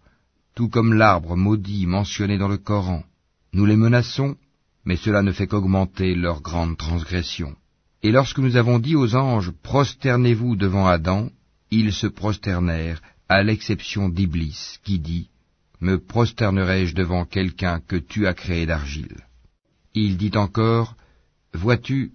tout 0.57 0.69
comme 0.69 0.93
l'arbre 0.93 1.37
maudit 1.37 1.87
mentionné 1.87 2.37
dans 2.37 2.49
le 2.49 2.59
Coran. 2.59 3.05
Nous 3.53 3.65
les 3.65 3.77
menaçons, 3.77 4.37
mais 4.85 4.97
cela 4.97 5.23
ne 5.23 5.31
fait 5.31 5.47
qu'augmenter 5.47 6.17
leur 6.17 6.43
grande 6.43 6.77
transgression. 6.77 7.55
Et 8.03 8.11
lorsque 8.11 8.41
nous 8.41 8.57
avons 8.57 8.81
dit 8.81 8.97
aux 8.97 9.15
anges, 9.15 9.53
prosternez-vous 9.63 10.57
devant 10.57 10.89
Adam, 10.89 11.31
ils 11.71 11.93
se 11.93 12.09
prosternèrent, 12.09 13.01
à 13.29 13.45
l'exception 13.45 14.09
d'Iblis, 14.09 14.79
qui 14.83 14.99
dit, 14.99 15.31
me 15.81 15.99
prosternerai-je 15.99 16.95
devant 16.95 17.25
quelqu'un 17.25 17.81
que 17.81 17.97
tu 17.97 18.27
as 18.27 18.35
créé 18.35 18.67
d'argile? 18.67 19.17
Il 19.95 20.17
dit 20.17 20.37
encore, 20.37 20.97
vois-tu, 21.53 22.13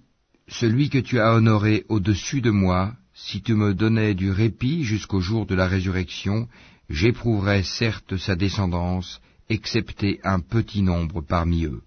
celui 0.49 0.89
que 0.89 0.97
tu 0.97 1.19
as 1.19 1.33
honoré 1.33 1.85
au-dessus 1.87 2.41
de 2.41 2.51
moi, 2.51 2.93
si 3.13 3.41
tu 3.41 3.53
me 3.53 3.73
donnais 3.73 4.15
du 4.15 4.31
répit 4.31 4.83
jusqu'au 4.83 5.21
jour 5.21 5.45
de 5.45 5.55
la 5.55 5.67
résurrection, 5.67 6.49
j'éprouverais 6.89 7.63
certes 7.63 8.17
sa 8.17 8.35
descendance, 8.35 9.21
excepté 9.47 10.19
un 10.23 10.41
petit 10.41 10.81
nombre 10.81 11.21
parmi 11.21 11.65
eux. 11.65 11.81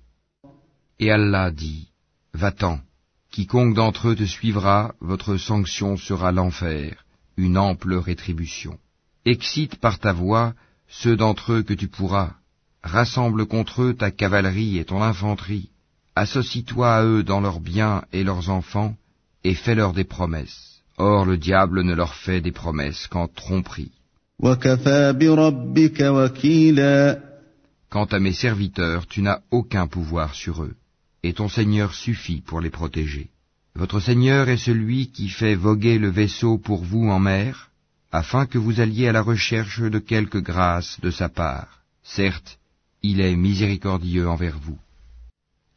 Et 0.98 1.10
Allah 1.10 1.50
dit, 1.50 1.88
Va-t'en, 2.32 2.80
quiconque 3.30 3.74
d'entre 3.74 4.08
eux 4.08 4.16
te 4.16 4.24
suivra, 4.24 4.94
votre 5.00 5.36
sanction 5.36 5.98
sera 5.98 6.32
l'enfer, 6.32 7.04
une 7.36 7.58
ample 7.58 7.94
rétribution. 7.94 8.78
Excite 9.26 9.76
par 9.76 9.98
ta 9.98 10.12
voix 10.12 10.54
ceux 10.88 11.16
d'entre 11.16 11.52
eux 11.52 11.62
que 11.62 11.74
tu 11.74 11.88
pourras, 11.88 12.36
rassemble 12.82 13.46
contre 13.46 13.82
eux 13.82 13.94
ta 13.94 14.10
cavalerie 14.10 14.78
et 14.78 14.84
ton 14.84 15.02
infanterie, 15.02 15.71
associe-toi 16.14 16.94
à 16.94 17.04
eux 17.04 17.22
dans 17.22 17.40
leurs 17.40 17.60
biens 17.60 18.04
et 18.12 18.24
leurs 18.24 18.50
enfants, 18.50 18.94
et 19.44 19.54
fais-leur 19.54 19.92
des 19.92 20.04
promesses. 20.04 20.82
Or 20.98 21.24
le 21.24 21.36
diable 21.36 21.82
ne 21.82 21.94
leur 21.94 22.14
fait 22.14 22.40
des 22.40 22.52
promesses 22.52 23.06
qu'en 23.06 23.28
tromperie. 23.28 23.92
Quant 27.90 28.04
à 28.04 28.18
mes 28.18 28.32
serviteurs, 28.32 29.06
tu 29.06 29.22
n'as 29.22 29.40
aucun 29.50 29.86
pouvoir 29.86 30.34
sur 30.34 30.62
eux, 30.62 30.74
et 31.22 31.32
ton 31.32 31.48
Seigneur 31.48 31.94
suffit 31.94 32.40
pour 32.40 32.60
les 32.60 32.70
protéger. 32.70 33.30
Votre 33.74 34.00
Seigneur 34.00 34.48
est 34.48 34.58
celui 34.58 35.10
qui 35.12 35.28
fait 35.28 35.54
voguer 35.54 35.98
le 35.98 36.10
vaisseau 36.10 36.58
pour 36.58 36.84
vous 36.84 37.08
en 37.08 37.18
mer, 37.18 37.70
afin 38.10 38.44
que 38.44 38.58
vous 38.58 38.80
alliez 38.80 39.08
à 39.08 39.12
la 39.12 39.22
recherche 39.22 39.80
de 39.80 39.98
quelque 39.98 40.38
grâce 40.38 41.00
de 41.00 41.10
sa 41.10 41.28
part. 41.30 41.82
Certes, 42.02 42.58
il 43.02 43.20
est 43.20 43.36
miséricordieux 43.36 44.28
envers 44.28 44.58
vous. 44.58 44.78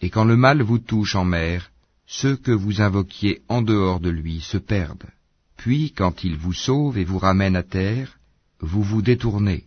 Et 0.01 0.09
quand 0.09 0.25
le 0.25 0.37
mal 0.37 0.61
vous 0.61 0.79
touche 0.79 1.15
en 1.15 1.25
mer, 1.25 1.71
ceux 2.05 2.35
que 2.35 2.51
vous 2.51 2.81
invoquiez 2.81 3.41
en 3.49 3.61
dehors 3.61 3.99
de 3.99 4.09
lui 4.09 4.41
se 4.41 4.57
perdent. 4.57 5.09
Puis, 5.57 5.91
quand 5.91 6.23
il 6.23 6.35
vous 6.37 6.53
sauve 6.53 6.97
et 6.97 7.03
vous 7.03 7.17
ramène 7.17 7.55
à 7.55 7.63
terre, 7.63 8.19
vous 8.59 8.83
vous 8.83 9.01
détournez. 9.01 9.63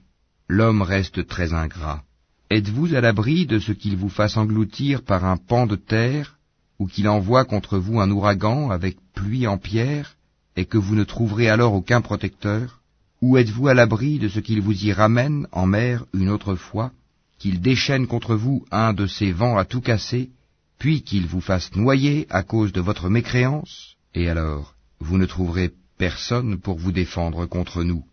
L'homme 0.49 0.83
reste 0.83 1.27
très 1.27 1.53
ingrat. 1.53 2.05
Êtes-vous 2.51 2.95
à 2.95 3.01
l'abri 3.01 3.47
de 3.47 3.59
ce 3.59 3.73
qu'il 3.73 3.97
vous 3.97 4.09
fasse 4.09 4.37
engloutir 4.37 5.03
par 5.03 5.25
un 5.25 5.37
pan 5.37 5.67
de 5.67 5.77
terre, 5.77 6.39
ou 6.79 6.87
qu'il 6.87 7.09
envoie 7.09 7.45
contre 7.45 7.79
vous 7.79 8.01
un 8.01 8.11
ouragan 8.11 8.71
avec 8.71 8.97
pluie 9.15 9.47
en 9.47 9.59
pierre, 9.59 10.17
et 10.57 10.65
que 10.65 10.79
vous 10.79 10.95
ne 10.95 11.05
trouverez 11.05 11.49
alors 11.49 11.75
aucun 11.75 12.01
protecteur? 12.01 12.81
Ou 13.21 13.37
êtes-vous 13.37 13.69
à 13.69 13.75
l'abri 13.75 14.19
de 14.19 14.29
ce 14.29 14.41
qu'il 14.41 14.61
vous 14.61 14.85
y 14.85 14.93
ramène 14.93 15.49
en 15.53 15.67
mer 15.67 16.07
une 16.15 16.31
autre 16.31 16.55
fois, 16.55 16.93
qu'il 17.39 17.61
déchaîne 17.61 18.07
contre 18.07 18.35
vous 18.35 18.65
un 18.71 18.93
de 18.93 19.07
ces 19.07 19.33
vents 19.33 19.59
à 19.59 19.65
tout 19.65 19.81
casser, 19.81 20.31
puis 20.79 21.03
qu'il 21.03 21.27
vous 21.27 21.41
fasse 21.41 21.75
noyer 21.75 22.27
à 22.31 22.43
cause 22.43 22.73
de 22.73 22.81
votre 22.81 23.09
mécréance, 23.09 23.97
et 24.15 24.29
alors 24.29 24.75
vous 25.01 25.19
ne 25.19 25.27
trouverez 25.27 25.71
personne 25.97 26.59
pour 26.59 26.79
vous 26.79 26.93
défendre 26.93 27.47
contre 27.47 27.83
nous. 27.83 28.05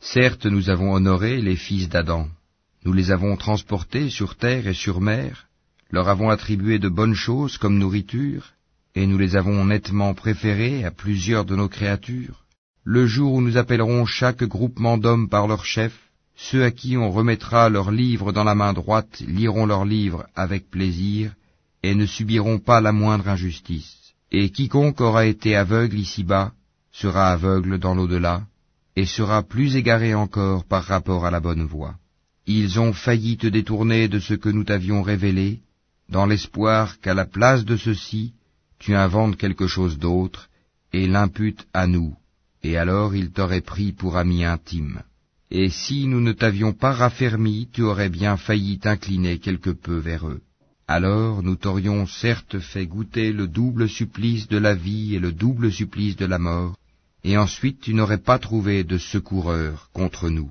Certes, 0.00 0.46
nous 0.46 0.68
avons 0.68 0.92
honoré 0.92 1.40
les 1.40 1.56
fils 1.56 1.88
d'Adam, 1.88 2.28
nous 2.84 2.92
les 2.92 3.10
avons 3.10 3.36
transportés 3.36 4.10
sur 4.10 4.36
terre 4.36 4.66
et 4.66 4.74
sur 4.74 5.00
mer, 5.00 5.48
leur 5.90 6.08
avons 6.08 6.30
attribué 6.30 6.78
de 6.78 6.88
bonnes 6.88 7.14
choses 7.14 7.56
comme 7.56 7.78
nourriture, 7.78 8.52
et 8.94 9.06
nous 9.06 9.18
les 9.18 9.36
avons 9.36 9.64
nettement 9.64 10.14
préférés 10.14 10.84
à 10.84 10.90
plusieurs 10.90 11.44
de 11.44 11.56
nos 11.56 11.68
créatures. 11.68 12.44
Le 12.84 13.06
jour 13.06 13.32
où 13.32 13.40
nous 13.40 13.56
appellerons 13.56 14.04
chaque 14.04 14.44
groupement 14.44 14.98
d'hommes 14.98 15.28
par 15.28 15.46
leur 15.46 15.64
chef, 15.64 16.03
ceux 16.36 16.64
à 16.64 16.70
qui 16.70 16.96
on 16.96 17.10
remettra 17.10 17.68
leurs 17.68 17.90
livres 17.90 18.32
dans 18.32 18.44
la 18.44 18.54
main 18.54 18.72
droite 18.72 19.20
liront 19.26 19.66
leurs 19.66 19.84
livres 19.84 20.26
avec 20.34 20.70
plaisir, 20.70 21.32
et 21.82 21.94
ne 21.94 22.06
subiront 22.06 22.58
pas 22.58 22.80
la 22.80 22.92
moindre 22.92 23.28
injustice. 23.28 23.94
Et 24.32 24.50
quiconque 24.50 25.00
aura 25.00 25.26
été 25.26 25.54
aveugle 25.54 25.98
ici-bas 25.98 26.52
sera 26.90 27.32
aveugle 27.32 27.78
dans 27.78 27.94
l'au-delà, 27.94 28.42
et 28.96 29.06
sera 29.06 29.42
plus 29.42 29.74
égaré 29.76 30.14
encore 30.14 30.64
par 30.64 30.84
rapport 30.84 31.26
à 31.26 31.30
la 31.30 31.40
bonne 31.40 31.64
voie. 31.64 31.96
Ils 32.46 32.78
ont 32.78 32.92
failli 32.92 33.36
te 33.36 33.48
détourner 33.48 34.06
de 34.08 34.20
ce 34.20 34.34
que 34.34 34.48
nous 34.48 34.64
t'avions 34.64 35.02
révélé, 35.02 35.60
dans 36.08 36.26
l'espoir 36.26 37.00
qu'à 37.00 37.14
la 37.14 37.24
place 37.24 37.64
de 37.64 37.76
ceci, 37.76 38.32
tu 38.78 38.94
inventes 38.94 39.36
quelque 39.36 39.66
chose 39.66 39.98
d'autre, 39.98 40.48
et 40.92 41.06
l'imputes 41.08 41.66
à 41.72 41.86
nous, 41.86 42.14
et 42.62 42.76
alors 42.76 43.16
ils 43.16 43.32
t'auraient 43.32 43.68
pris 43.72 43.92
pour 43.92 44.16
ami 44.16 44.44
intime. 44.44 45.02
Et 45.56 45.68
si 45.70 46.08
nous 46.08 46.20
ne 46.20 46.32
t'avions 46.32 46.72
pas 46.72 46.92
raffermi, 46.92 47.68
tu 47.72 47.82
aurais 47.82 48.12
bien 48.20 48.36
failli 48.36 48.78
t'incliner 48.78 49.38
quelque 49.38 49.70
peu 49.70 49.98
vers 49.98 50.26
eux 50.26 50.42
alors 50.86 51.42
nous 51.42 51.56
t'aurions 51.56 52.06
certes 52.06 52.58
fait 52.58 52.86
goûter 52.86 53.32
le 53.32 53.48
double 53.48 53.88
supplice 53.88 54.48
de 54.48 54.58
la 54.58 54.74
vie 54.74 55.14
et 55.14 55.18
le 55.18 55.32
double 55.32 55.72
supplice 55.72 56.16
de 56.16 56.26
la 56.26 56.38
mort, 56.38 56.76
et 57.22 57.38
ensuite 57.38 57.80
tu 57.80 57.94
n'aurais 57.94 58.18
pas 58.18 58.38
trouvé 58.38 58.84
de 58.84 58.98
secoureur 58.98 59.88
contre 59.94 60.28
nous. 60.28 60.50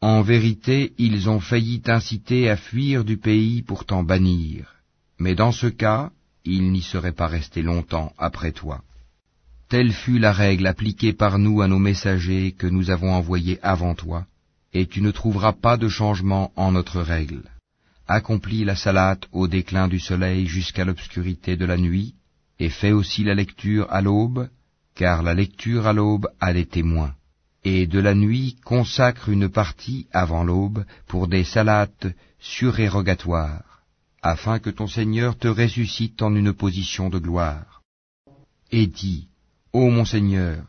En 0.00 0.22
vérité, 0.22 0.92
ils 0.98 1.28
ont 1.28 1.40
failli 1.40 1.80
t'inciter 1.80 2.48
à 2.48 2.56
fuir 2.56 3.04
du 3.04 3.18
pays 3.18 3.62
pour 3.62 3.84
t'en 3.84 4.02
bannir, 4.02 4.74
mais 5.18 5.34
dans 5.34 5.52
ce 5.52 5.66
cas, 5.66 6.10
ils 6.44 6.72
n'y 6.72 6.82
seraient 6.82 7.12
pas 7.12 7.26
restés 7.26 7.62
longtemps 7.62 8.12
après 8.18 8.52
toi. 8.52 8.82
Telle 9.68 9.92
fut 9.92 10.18
la 10.18 10.32
règle 10.32 10.66
appliquée 10.66 11.12
par 11.12 11.38
nous 11.38 11.60
à 11.60 11.68
nos 11.68 11.78
messagers 11.78 12.52
que 12.52 12.66
nous 12.66 12.90
avons 12.90 13.12
envoyés 13.12 13.58
avant 13.62 13.94
toi, 13.94 14.26
et 14.74 14.86
tu 14.86 15.00
ne 15.00 15.10
trouveras 15.10 15.54
pas 15.54 15.76
de 15.78 15.88
changement 15.88 16.52
en 16.56 16.72
notre 16.72 17.00
règle 17.00 17.44
accomplis 18.06 18.64
la 18.64 18.76
salate 18.76 19.28
au 19.32 19.48
déclin 19.48 19.88
du 19.88 19.98
soleil 19.98 20.46
jusqu'à 20.46 20.84
l'obscurité 20.84 21.56
de 21.56 21.64
la 21.64 21.76
nuit, 21.76 22.14
et 22.58 22.68
fais 22.68 22.92
aussi 22.92 23.24
la 23.24 23.34
lecture 23.34 23.86
à 23.90 24.00
l'aube, 24.00 24.48
car 24.94 25.22
la 25.22 25.34
lecture 25.34 25.86
à 25.86 25.92
l'aube 25.92 26.28
a 26.40 26.52
des 26.52 26.66
témoins. 26.66 27.14
Et 27.64 27.86
de 27.86 27.98
la 27.98 28.14
nuit 28.14 28.56
consacre 28.64 29.30
une 29.30 29.48
partie 29.48 30.06
avant 30.12 30.44
l'aube 30.44 30.84
pour 31.06 31.28
des 31.28 31.44
salates 31.44 32.06
surérogatoires, 32.38 33.82
afin 34.22 34.58
que 34.58 34.70
ton 34.70 34.86
Seigneur 34.86 35.38
te 35.38 35.48
ressuscite 35.48 36.20
en 36.20 36.34
une 36.34 36.52
position 36.52 37.08
de 37.08 37.18
gloire. 37.18 37.82
Et 38.70 38.86
dis, 38.86 39.28
Ô 39.72 39.90
mon 39.90 40.04
Seigneur, 40.04 40.62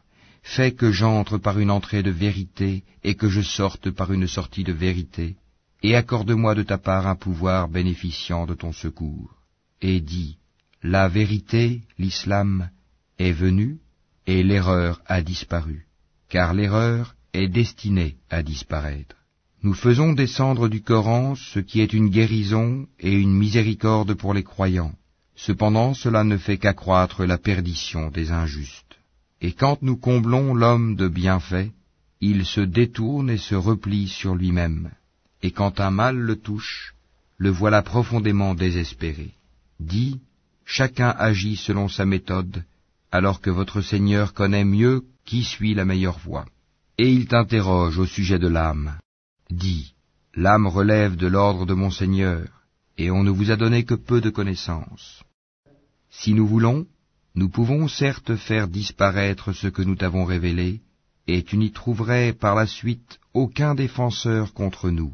fais 0.46 0.74
que 0.74 0.92
j'entre 0.92 1.38
par 1.40 1.60
une 1.60 1.72
entrée 1.72 2.04
de 2.04 2.12
vérité 2.12 2.84
et 3.04 3.16
que 3.16 3.28
je 3.28 3.42
sorte 3.42 3.90
par 3.90 4.14
une 4.14 4.28
sortie 4.28 4.64
de 4.64 4.72
vérité, 4.72 5.36
et 5.82 5.96
accorde-moi 5.96 6.54
de 6.54 6.64
ta 6.64 6.78
part 6.78 7.08
un 7.08 7.16
pouvoir 7.16 7.68
bénéficiant 7.68 8.46
de 8.46 8.54
ton 8.54 8.72
secours. 8.72 9.32
Et 9.82 10.00
dis, 10.00 10.38
la 10.84 11.08
vérité, 11.08 11.82
l'islam, 11.98 12.70
est 13.18 13.32
venue, 13.32 13.80
et 14.28 14.44
l'erreur 14.44 15.02
a 15.08 15.22
disparu, 15.24 15.88
car 16.30 16.54
l'erreur 16.54 17.16
est 17.34 17.48
destinée 17.48 18.16
à 18.30 18.44
disparaître. 18.44 19.18
Nous 19.64 19.74
faisons 19.74 20.14
descendre 20.14 20.70
du 20.70 20.82
Coran 20.82 21.34
ce 21.36 21.60
qui 21.60 21.82
est 21.82 21.92
une 21.92 22.10
guérison 22.10 22.86
et 23.00 23.14
une 23.14 23.34
miséricorde 23.34 24.14
pour 24.14 24.36
les 24.36 24.44
croyants. 24.44 24.94
Cependant 25.36 25.96
cela 25.96 26.24
ne 26.24 26.38
fait 26.38 26.60
qu'accroître 26.60 27.26
la 27.26 27.40
perdition 27.40 28.10
des 28.10 28.32
injustes. 28.32 28.95
Et 29.46 29.54
quand 29.62 29.80
nous 29.88 29.98
comblons 30.08 30.48
l'homme 30.62 30.96
de 31.02 31.08
bienfaits, 31.08 31.72
il 32.22 32.40
se 32.46 32.62
détourne 32.80 33.30
et 33.30 33.44
se 33.50 33.56
replie 33.70 34.08
sur 34.20 34.34
lui-même 34.42 34.84
et 35.46 35.52
quand 35.52 35.80
un 35.80 35.92
mal 35.92 36.18
le 36.18 36.38
touche, 36.38 36.96
le 37.38 37.52
voilà 37.52 37.84
profondément 37.84 38.56
désespéré. 38.56 39.30
Dis, 39.80 40.20
chacun 40.66 41.12
agit 41.30 41.56
selon 41.56 41.88
sa 41.88 42.06
méthode, 42.14 42.64
alors 43.12 43.42
que 43.42 43.52
votre 43.52 43.82
Seigneur 43.82 44.34
connaît 44.34 44.70
mieux 44.80 45.04
qui 45.24 45.44
suit 45.44 45.76
la 45.76 45.86
meilleure 45.86 46.18
voie. 46.18 46.48
Et 46.98 47.12
il 47.12 47.28
t'interroge 47.28 48.00
au 48.00 48.08
sujet 48.08 48.40
de 48.40 48.48
l'âme. 48.48 48.98
Dis, 49.52 49.94
l'âme 50.34 50.66
relève 50.66 51.16
de 51.16 51.28
l'ordre 51.28 51.68
de 51.68 51.76
mon 51.76 51.92
Seigneur, 51.92 52.48
et 52.98 53.12
on 53.12 53.24
ne 53.24 53.30
vous 53.30 53.52
a 53.52 53.56
donné 53.56 53.84
que 53.84 53.94
peu 53.94 54.20
de 54.20 54.32
connaissances. 54.32 55.24
Si 56.10 56.34
nous 56.34 56.48
voulons, 56.48 56.88
nous 57.36 57.50
pouvons 57.50 57.88
certes 57.88 58.36
faire 58.36 58.68
disparaître 58.68 59.52
ce 59.52 59.68
que 59.68 59.82
nous 59.82 59.96
t'avons 59.96 60.24
révélé, 60.24 60.82
et 61.28 61.44
tu 61.44 61.58
n'y 61.58 61.72
trouverais 61.72 62.34
par 62.34 62.56
la 62.56 62.66
suite 62.66 63.20
aucun 63.34 63.76
défenseur 63.76 64.54
contre 64.54 64.90
nous. 64.90 65.14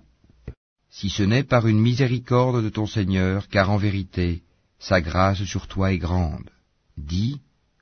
Si 0.89 1.09
ce 1.09 1.23
n'est 1.23 1.43
par 1.43 1.67
une 1.67 1.79
miséricorde 1.79 2.63
de 2.63 2.69
ton 2.69 2.85
Seigneur, 2.85 3.47
car 3.47 3.71
en 3.71 3.77
vérité, 3.77 4.43
sa 4.77 5.01
grâce 5.01 5.43
sur 5.43 5.67
toi 5.67 5.93
est 5.93 5.97
grande. 5.97 6.49
Dis, 6.97 7.39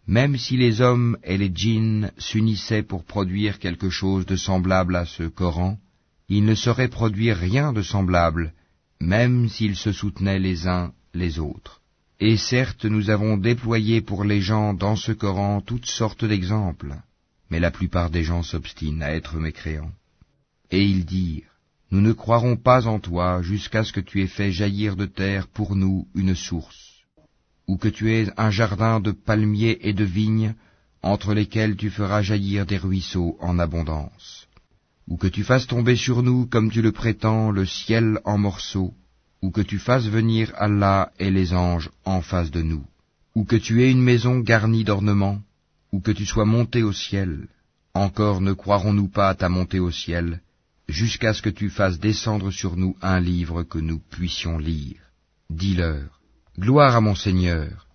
même 0.08 0.38
si 0.38 0.58
les 0.58 0.82
hommes 0.82 1.18
et 1.24 1.38
les 1.38 1.52
djinns 1.54 2.12
s'unissaient 2.18 2.84
pour 2.84 3.04
produire 3.04 3.60
quelque 3.60 3.90
chose 3.90 4.26
de 4.26 4.36
semblable 4.36 4.96
à 4.96 5.06
ce 5.06 5.24
Coran, 5.24 5.78
ils 6.30 6.46
ne 6.46 6.56
sauraient 6.56 6.88
produire 6.88 7.36
rien 7.38 7.74
de 7.74 7.82
semblable, 7.82 8.54
même 9.02 9.50
s'ils 9.50 9.76
se 9.76 9.92
soutenaient 9.92 10.40
les 10.40 10.68
uns 10.68 10.94
les 11.14 11.40
autres. 11.40 11.79
Et 12.22 12.36
certes, 12.36 12.84
nous 12.84 13.10
avons 13.10 13.38
déployé 13.38 14.02
pour 14.02 14.26
les 14.26 14.42
gens 14.42 14.74
dans 14.74 14.98
ce 14.98 15.14
Coran 15.14 15.62
toutes 15.62 15.86
sortes 15.86 16.26
d'exemples, 16.26 16.96
mais 17.50 17.62
la 17.62 17.72
plupart 17.72 18.10
des 18.10 18.24
gens 18.24 18.44
s'obstinent 18.44 19.02
à 19.02 19.12
être 19.12 19.38
mécréants. 19.38 19.94
Et 20.70 20.84
ils 20.84 21.06
dirent, 21.06 21.50
nous 21.92 22.02
ne 22.02 22.12
croirons 22.12 22.58
pas 22.58 22.88
en 22.88 23.00
toi 23.00 23.42
jusqu'à 23.42 23.86
ce 23.86 23.94
que 23.94 24.02
tu 24.02 24.22
aies 24.22 24.28
fait 24.28 24.52
jaillir 24.52 24.98
de 24.98 25.06
terre 25.06 25.48
pour 25.48 25.78
nous 25.78 26.08
une 26.14 26.36
source, 26.36 27.06
ou 27.68 27.78
que 27.78 27.88
tu 27.88 28.12
aies 28.12 28.28
un 28.36 28.52
jardin 28.52 29.00
de 29.00 29.12
palmiers 29.12 29.80
et 29.82 29.94
de 29.94 30.04
vignes 30.04 30.56
entre 31.02 31.34
lesquels 31.34 31.78
tu 31.78 31.90
feras 31.90 32.22
jaillir 32.22 32.66
des 32.66 32.78
ruisseaux 32.78 33.38
en 33.40 33.60
abondance, 33.60 34.48
ou 35.08 35.16
que 35.16 35.28
tu 35.28 35.46
fasses 35.46 35.68
tomber 35.68 35.96
sur 35.96 36.22
nous, 36.22 36.46
comme 36.46 36.70
tu 36.70 36.82
le 36.82 36.92
prétends, 36.92 37.50
le 37.50 37.66
ciel 37.66 38.20
en 38.26 38.38
morceaux, 38.38 38.94
ou 39.42 39.52
que 39.52 39.62
tu 39.62 39.80
fasses 39.80 40.08
venir 40.08 40.52
Allah 40.58 41.12
et 41.20 41.32
les 41.32 41.54
anges 41.54 41.90
en 42.06 42.22
face 42.22 42.52
de 42.52 42.62
nous, 42.62 42.86
ou 43.36 43.46
que 43.46 43.56
tu 43.56 43.84
aies 43.84 43.92
une 43.92 44.02
maison 44.02 44.40
garnie 44.40 44.84
d'ornements, 44.84 45.42
ou 45.92 46.02
que 46.02 46.12
tu 46.12 46.26
sois 46.26 46.46
monté 46.46 46.84
au 46.84 46.94
ciel. 46.94 47.48
Encore 47.94 48.42
ne 48.42 48.54
croirons-nous 48.54 49.08
pas 49.08 49.30
à 49.30 49.36
ta 49.36 49.50
montée 49.50 49.80
au 49.80 49.92
ciel, 49.92 50.42
jusqu'à 50.88 51.34
ce 51.34 51.42
que 51.42 51.50
tu 51.50 51.70
fasses 51.70 52.00
descendre 52.00 52.52
sur 52.52 52.76
nous 52.76 52.96
un 53.02 53.20
livre 53.20 53.64
que 53.64 53.80
nous 53.80 54.00
puissions 54.00 54.58
lire. 54.58 55.00
Dis-leur, 55.50 56.20
Gloire 56.60 56.96
à 56.96 57.02
mon 57.02 57.16
Seigneur. 57.16 57.88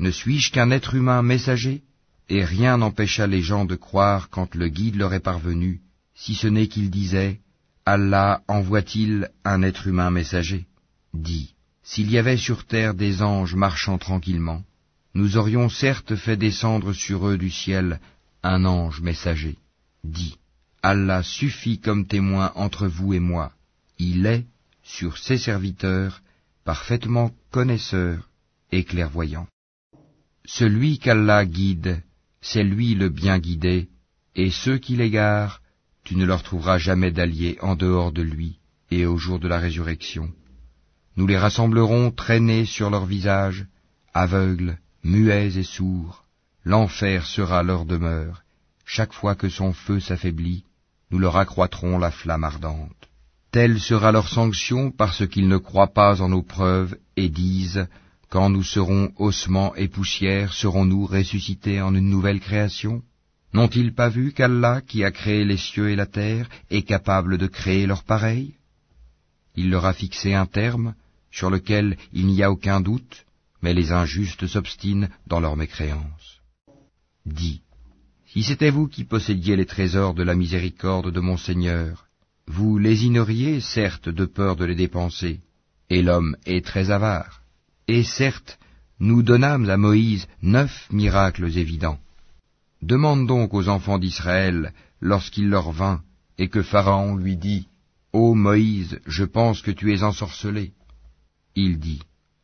Ne 0.00 0.10
suis-je 0.10 0.50
qu'un 0.50 0.72
être 0.72 0.94
humain 0.94 1.22
messager 1.22 1.82
Et 2.28 2.44
rien 2.44 2.76
n'empêcha 2.76 3.28
les 3.28 3.42
gens 3.42 3.64
de 3.64 3.76
croire 3.76 4.28
quand 4.28 4.56
le 4.56 4.68
guide 4.68 4.96
leur 4.96 5.14
est 5.14 5.20
parvenu, 5.20 5.80
si 6.14 6.34
ce 6.34 6.48
n'est 6.48 6.66
qu'ils 6.66 6.90
disaient, 6.90 7.38
Allah 7.86 8.42
envoie-t-il 8.48 9.30
un 9.44 9.62
être 9.62 9.86
humain 9.86 10.10
messager? 10.10 10.66
Dis, 11.14 11.54
s'il 11.82 12.10
y 12.10 12.18
avait 12.18 12.36
sur 12.36 12.64
terre 12.64 12.94
des 12.94 13.22
anges 13.22 13.54
marchant 13.54 13.98
tranquillement, 13.98 14.62
nous 15.14 15.36
aurions 15.36 15.68
certes 15.68 16.16
fait 16.16 16.36
descendre 16.36 16.92
sur 16.92 17.28
eux 17.28 17.36
du 17.36 17.50
ciel 17.50 18.00
un 18.42 18.64
ange 18.64 19.00
messager. 19.00 19.58
Dis, 20.04 20.36
Allah 20.82 21.22
suffit 21.22 21.78
comme 21.78 22.06
témoin 22.06 22.52
entre 22.54 22.86
vous 22.86 23.14
et 23.14 23.20
moi. 23.20 23.52
Il 23.98 24.26
est, 24.26 24.46
sur 24.82 25.18
ses 25.18 25.38
serviteurs, 25.38 26.22
parfaitement 26.64 27.30
connaisseur 27.50 28.30
et 28.72 28.84
clairvoyant. 28.84 29.46
Celui 30.44 30.98
qu'Allah 30.98 31.44
guide, 31.44 32.02
c'est 32.40 32.64
lui 32.64 32.94
le 32.94 33.08
bien 33.08 33.38
guidé, 33.38 33.88
et 34.34 34.50
ceux 34.50 34.78
qui 34.78 34.96
l'égarent, 34.96 35.60
tu 36.04 36.16
ne 36.16 36.24
leur 36.24 36.42
trouveras 36.42 36.78
jamais 36.78 37.12
d'alliés 37.12 37.58
en 37.60 37.76
dehors 37.76 38.10
de 38.12 38.22
lui, 38.22 38.58
et 38.90 39.06
au 39.06 39.18
jour 39.18 39.38
de 39.38 39.46
la 39.46 39.58
résurrection. 39.58 40.32
Nous 41.16 41.26
les 41.26 41.36
rassemblerons 41.36 42.10
traînés 42.10 42.64
sur 42.64 42.88
leurs 42.88 43.04
visages, 43.04 43.66
aveugles, 44.14 44.78
muets 45.04 45.56
et 45.56 45.62
sourds. 45.62 46.24
L'enfer 46.64 47.26
sera 47.26 47.62
leur 47.62 47.84
demeure. 47.84 48.42
Chaque 48.84 49.12
fois 49.12 49.34
que 49.34 49.48
son 49.48 49.72
feu 49.72 50.00
s'affaiblit, 50.00 50.64
nous 51.10 51.18
leur 51.18 51.36
accroîtrons 51.36 51.98
la 51.98 52.10
flamme 52.10 52.44
ardente. 52.44 53.08
Telle 53.50 53.78
sera 53.78 54.12
leur 54.12 54.28
sanction 54.28 54.90
parce 54.90 55.26
qu'ils 55.26 55.48
ne 55.48 55.58
croient 55.58 55.92
pas 55.92 56.22
en 56.22 56.30
nos 56.30 56.42
preuves 56.42 56.96
et 57.16 57.28
disent, 57.28 57.86
quand 58.30 58.48
nous 58.48 58.62
serons 58.62 59.12
ossements 59.18 59.74
et 59.74 59.88
poussière, 59.88 60.54
serons-nous 60.54 61.04
ressuscités 61.04 61.82
en 61.82 61.94
une 61.94 62.08
nouvelle 62.08 62.40
création? 62.40 63.02
N'ont-ils 63.52 63.92
pas 63.92 64.08
vu 64.08 64.32
qu'Allah, 64.32 64.80
qui 64.80 65.04
a 65.04 65.10
créé 65.10 65.44
les 65.44 65.58
cieux 65.58 65.90
et 65.90 65.96
la 65.96 66.06
terre, 66.06 66.48
est 66.70 66.82
capable 66.82 67.36
de 67.36 67.46
créer 67.46 67.86
leur 67.86 68.04
pareil? 68.04 68.54
Il 69.54 69.68
leur 69.68 69.84
a 69.84 69.92
fixé 69.92 70.32
un 70.32 70.46
terme, 70.46 70.94
sur 71.32 71.50
lequel 71.50 71.96
il 72.12 72.26
n'y 72.26 72.42
a 72.42 72.52
aucun 72.52 72.80
doute, 72.80 73.24
mais 73.62 73.74
les 73.74 73.90
injustes 73.90 74.46
s'obstinent 74.46 75.08
dans 75.26 75.40
leur 75.40 75.56
mécréance. 75.56 76.40
Dis, 77.26 77.62
si 78.26 78.42
c'était 78.42 78.70
vous 78.70 78.88
qui 78.88 79.04
possédiez 79.04 79.56
les 79.56 79.66
trésors 79.66 80.14
de 80.14 80.22
la 80.22 80.34
miséricorde 80.34 81.10
de 81.10 81.20
mon 81.20 81.36
Seigneur, 81.36 82.06
vous 82.46 82.78
lésineriez 82.78 83.60
certes 83.60 84.08
de 84.08 84.24
peur 84.24 84.56
de 84.56 84.64
les 84.64 84.74
dépenser, 84.74 85.40
et 85.90 86.02
l'homme 86.02 86.36
est 86.46 86.64
très 86.64 86.90
avare. 86.90 87.42
Et 87.88 88.02
certes, 88.02 88.58
nous 89.00 89.22
donnâmes 89.22 89.68
à 89.68 89.76
Moïse 89.76 90.26
neuf 90.42 90.88
miracles 90.90 91.56
évidents. 91.58 91.98
Demande 92.80 93.26
donc 93.26 93.54
aux 93.54 93.68
enfants 93.68 93.98
d'Israël, 93.98 94.72
lorsqu'il 95.00 95.48
leur 95.48 95.70
vint, 95.70 96.02
et 96.38 96.48
que 96.48 96.62
Pharaon 96.62 97.16
lui 97.16 97.36
dit, 97.36 97.68
Ô 98.12 98.34
Moïse, 98.34 99.00
je 99.06 99.24
pense 99.24 99.62
que 99.62 99.70
tu 99.70 99.92
es 99.92 100.02
ensorcelé. 100.02 100.72
Il 101.54 101.78
dit, 101.78 102.02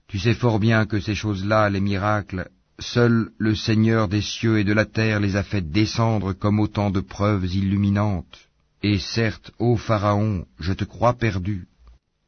Tu 0.09 0.19
sais 0.19 0.35
fort 0.35 0.59
bien 0.59 0.87
que 0.87 1.01
ces 1.01 1.15
choses-là, 1.15 1.71
les 1.71 1.81
miracles, 1.81 2.49
Seul 2.81 3.31
le 3.39 3.57
Seigneur 3.57 4.07
des 4.07 4.21
cieux 4.21 4.61
et 4.61 4.65
de 4.65 4.73
la 4.73 4.85
terre 4.85 5.19
les 5.19 5.35
a 5.35 5.43
fait 5.43 5.69
descendre 5.69 6.33
comme 6.33 6.61
autant 6.61 6.91
de 6.91 7.01
preuves 7.01 7.53
illuminantes. 7.53 8.49
Et 8.85 9.01
certes, 9.01 9.51
ô 9.59 9.77
Pharaon, 9.77 10.47
je 10.61 10.73
te 10.73 10.85
crois 10.85 11.15
perdu. 11.15 11.67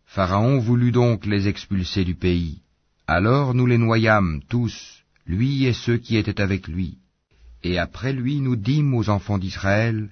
Pharaon 0.06 0.58
voulut 0.58 0.90
donc 0.90 1.24
les 1.24 1.46
expulser 1.46 2.04
du 2.04 2.16
pays. 2.16 2.62
Alors 3.06 3.54
nous 3.54 3.66
les 3.66 3.78
noyâmes 3.78 4.40
tous, 4.48 5.04
lui 5.24 5.66
et 5.66 5.72
ceux 5.72 5.98
qui 5.98 6.16
étaient 6.16 6.40
avec 6.40 6.66
lui. 6.66 6.98
Et 7.62 7.78
après 7.78 8.12
lui 8.12 8.40
nous 8.40 8.56
dîmes 8.56 8.94
aux 8.94 9.08
enfants 9.08 9.38
d'Israël, 9.38 10.10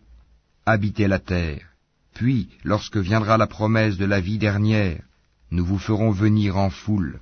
habitez 0.66 1.08
la 1.08 1.18
terre. 1.18 1.66
Puis, 2.14 2.48
lorsque 2.62 2.96
viendra 2.96 3.38
la 3.38 3.48
promesse 3.48 3.96
de 3.96 4.04
la 4.04 4.20
vie 4.20 4.38
dernière, 4.38 5.02
nous 5.50 5.64
vous 5.64 5.78
ferons 5.78 6.10
venir 6.10 6.56
en 6.56 6.70
foule. 6.70 7.20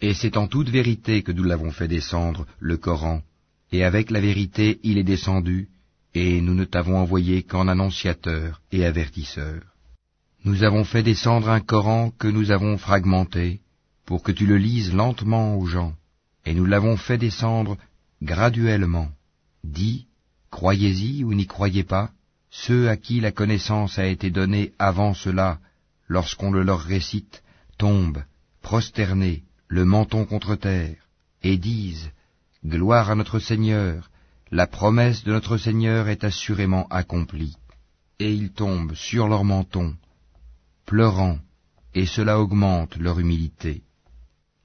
Et 0.00 0.14
c'est 0.14 0.36
en 0.36 0.46
toute 0.46 0.68
vérité 0.68 1.22
que 1.22 1.32
nous 1.32 1.44
l'avons 1.44 1.70
fait 1.70 1.88
descendre, 1.88 2.46
le 2.58 2.76
Coran, 2.76 3.22
et 3.72 3.84
avec 3.84 4.10
la 4.10 4.20
vérité 4.20 4.80
il 4.82 4.98
est 4.98 5.04
descendu, 5.04 5.68
et 6.14 6.40
nous 6.40 6.54
ne 6.54 6.64
t'avons 6.64 6.98
envoyé 6.98 7.42
qu'en 7.42 7.68
annonciateur 7.68 8.60
et 8.72 8.84
avertisseur. 8.84 9.62
Nous 10.44 10.64
avons 10.64 10.84
fait 10.84 11.02
descendre 11.02 11.50
un 11.50 11.60
Coran 11.60 12.10
que 12.18 12.28
nous 12.28 12.50
avons 12.50 12.78
fragmenté, 12.78 13.60
pour 14.06 14.22
que 14.22 14.32
tu 14.32 14.46
le 14.46 14.56
lises 14.56 14.92
lentement 14.92 15.56
aux 15.56 15.66
gens, 15.66 15.94
et 16.46 16.54
nous 16.54 16.64
l'avons 16.64 16.96
fait 16.96 17.18
descendre 17.18 17.76
graduellement. 18.22 19.08
Dis, 19.62 20.06
croyez-y 20.50 21.22
ou 21.24 21.34
n'y 21.34 21.46
croyez 21.46 21.84
pas, 21.84 22.10
ceux 22.50 22.88
à 22.88 22.96
qui 22.96 23.20
la 23.20 23.32
connaissance 23.32 23.98
a 23.98 24.06
été 24.06 24.30
donnée 24.30 24.72
avant 24.78 25.14
cela, 25.14 25.60
lorsqu'on 26.10 26.50
le 26.50 26.64
leur 26.64 26.80
récite, 26.80 27.42
tombent, 27.78 28.24
prosternés, 28.62 29.44
le 29.68 29.84
menton 29.84 30.26
contre 30.26 30.56
terre, 30.56 30.96
et 31.44 31.56
disent, 31.56 32.10
Gloire 32.66 33.10
à 33.10 33.14
notre 33.14 33.38
Seigneur, 33.38 34.10
la 34.50 34.66
promesse 34.66 35.22
de 35.22 35.30
notre 35.30 35.56
Seigneur 35.56 36.08
est 36.08 36.24
assurément 36.24 36.88
accomplie. 36.88 37.56
Et 38.18 38.34
ils 38.34 38.50
tombent 38.50 38.94
sur 38.94 39.28
leur 39.28 39.44
menton, 39.44 39.94
pleurant, 40.84 41.38
et 41.94 42.06
cela 42.06 42.40
augmente 42.40 42.96
leur 42.96 43.20
humilité. 43.20 43.82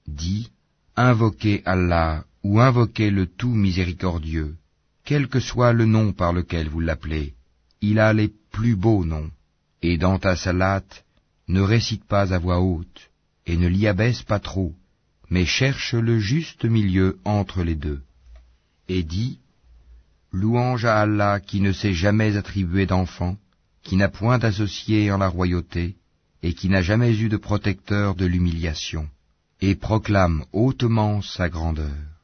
Dis, 0.07 0.49
invoquez 0.95 1.61
Allah 1.65 2.25
ou 2.43 2.59
invoquez 2.59 3.11
le 3.11 3.27
tout 3.27 3.53
miséricordieux, 3.53 4.55
quel 5.03 5.27
que 5.27 5.39
soit 5.39 5.73
le 5.73 5.85
nom 5.85 6.11
par 6.11 6.33
lequel 6.33 6.69
vous 6.69 6.79
l'appelez, 6.79 7.35
il 7.81 7.99
a 7.99 8.13
les 8.13 8.31
plus 8.51 8.75
beaux 8.75 9.05
noms, 9.05 9.29
et 9.83 9.99
dans 9.99 10.17
ta 10.17 10.35
salate, 10.35 11.04
ne 11.47 11.61
récite 11.61 12.03
pas 12.05 12.33
à 12.33 12.39
voix 12.39 12.59
haute, 12.59 13.09
et 13.45 13.57
ne 13.57 13.67
l'y 13.67 13.87
abaisse 13.87 14.23
pas 14.23 14.39
trop, 14.39 14.73
mais 15.29 15.45
cherche 15.45 15.93
le 15.93 16.19
juste 16.19 16.65
milieu 16.65 17.19
entre 17.25 17.63
les 17.63 17.75
deux. 17.75 18.01
Et 18.87 19.03
dit, 19.03 19.39
Louange 20.31 20.85
à 20.85 20.99
Allah 20.99 21.39
qui 21.39 21.61
ne 21.61 21.71
s'est 21.71 21.93
jamais 21.93 22.35
attribué 22.35 22.85
d'enfant, 22.85 23.37
qui 23.83 23.95
n'a 23.95 24.09
point 24.09 24.37
d'associé 24.37 25.11
en 25.11 25.17
la 25.17 25.27
royauté, 25.27 25.95
et 26.43 26.53
qui 26.53 26.69
n'a 26.69 26.81
jamais 26.81 27.17
eu 27.17 27.29
de 27.29 27.37
protecteur 27.37 28.15
de 28.15 28.25
l'humiliation. 28.25 29.07
et 29.61 29.75
proclame 29.75 30.43
hautement 30.51 31.21
sa 31.21 31.49
grandeur. 31.49 32.14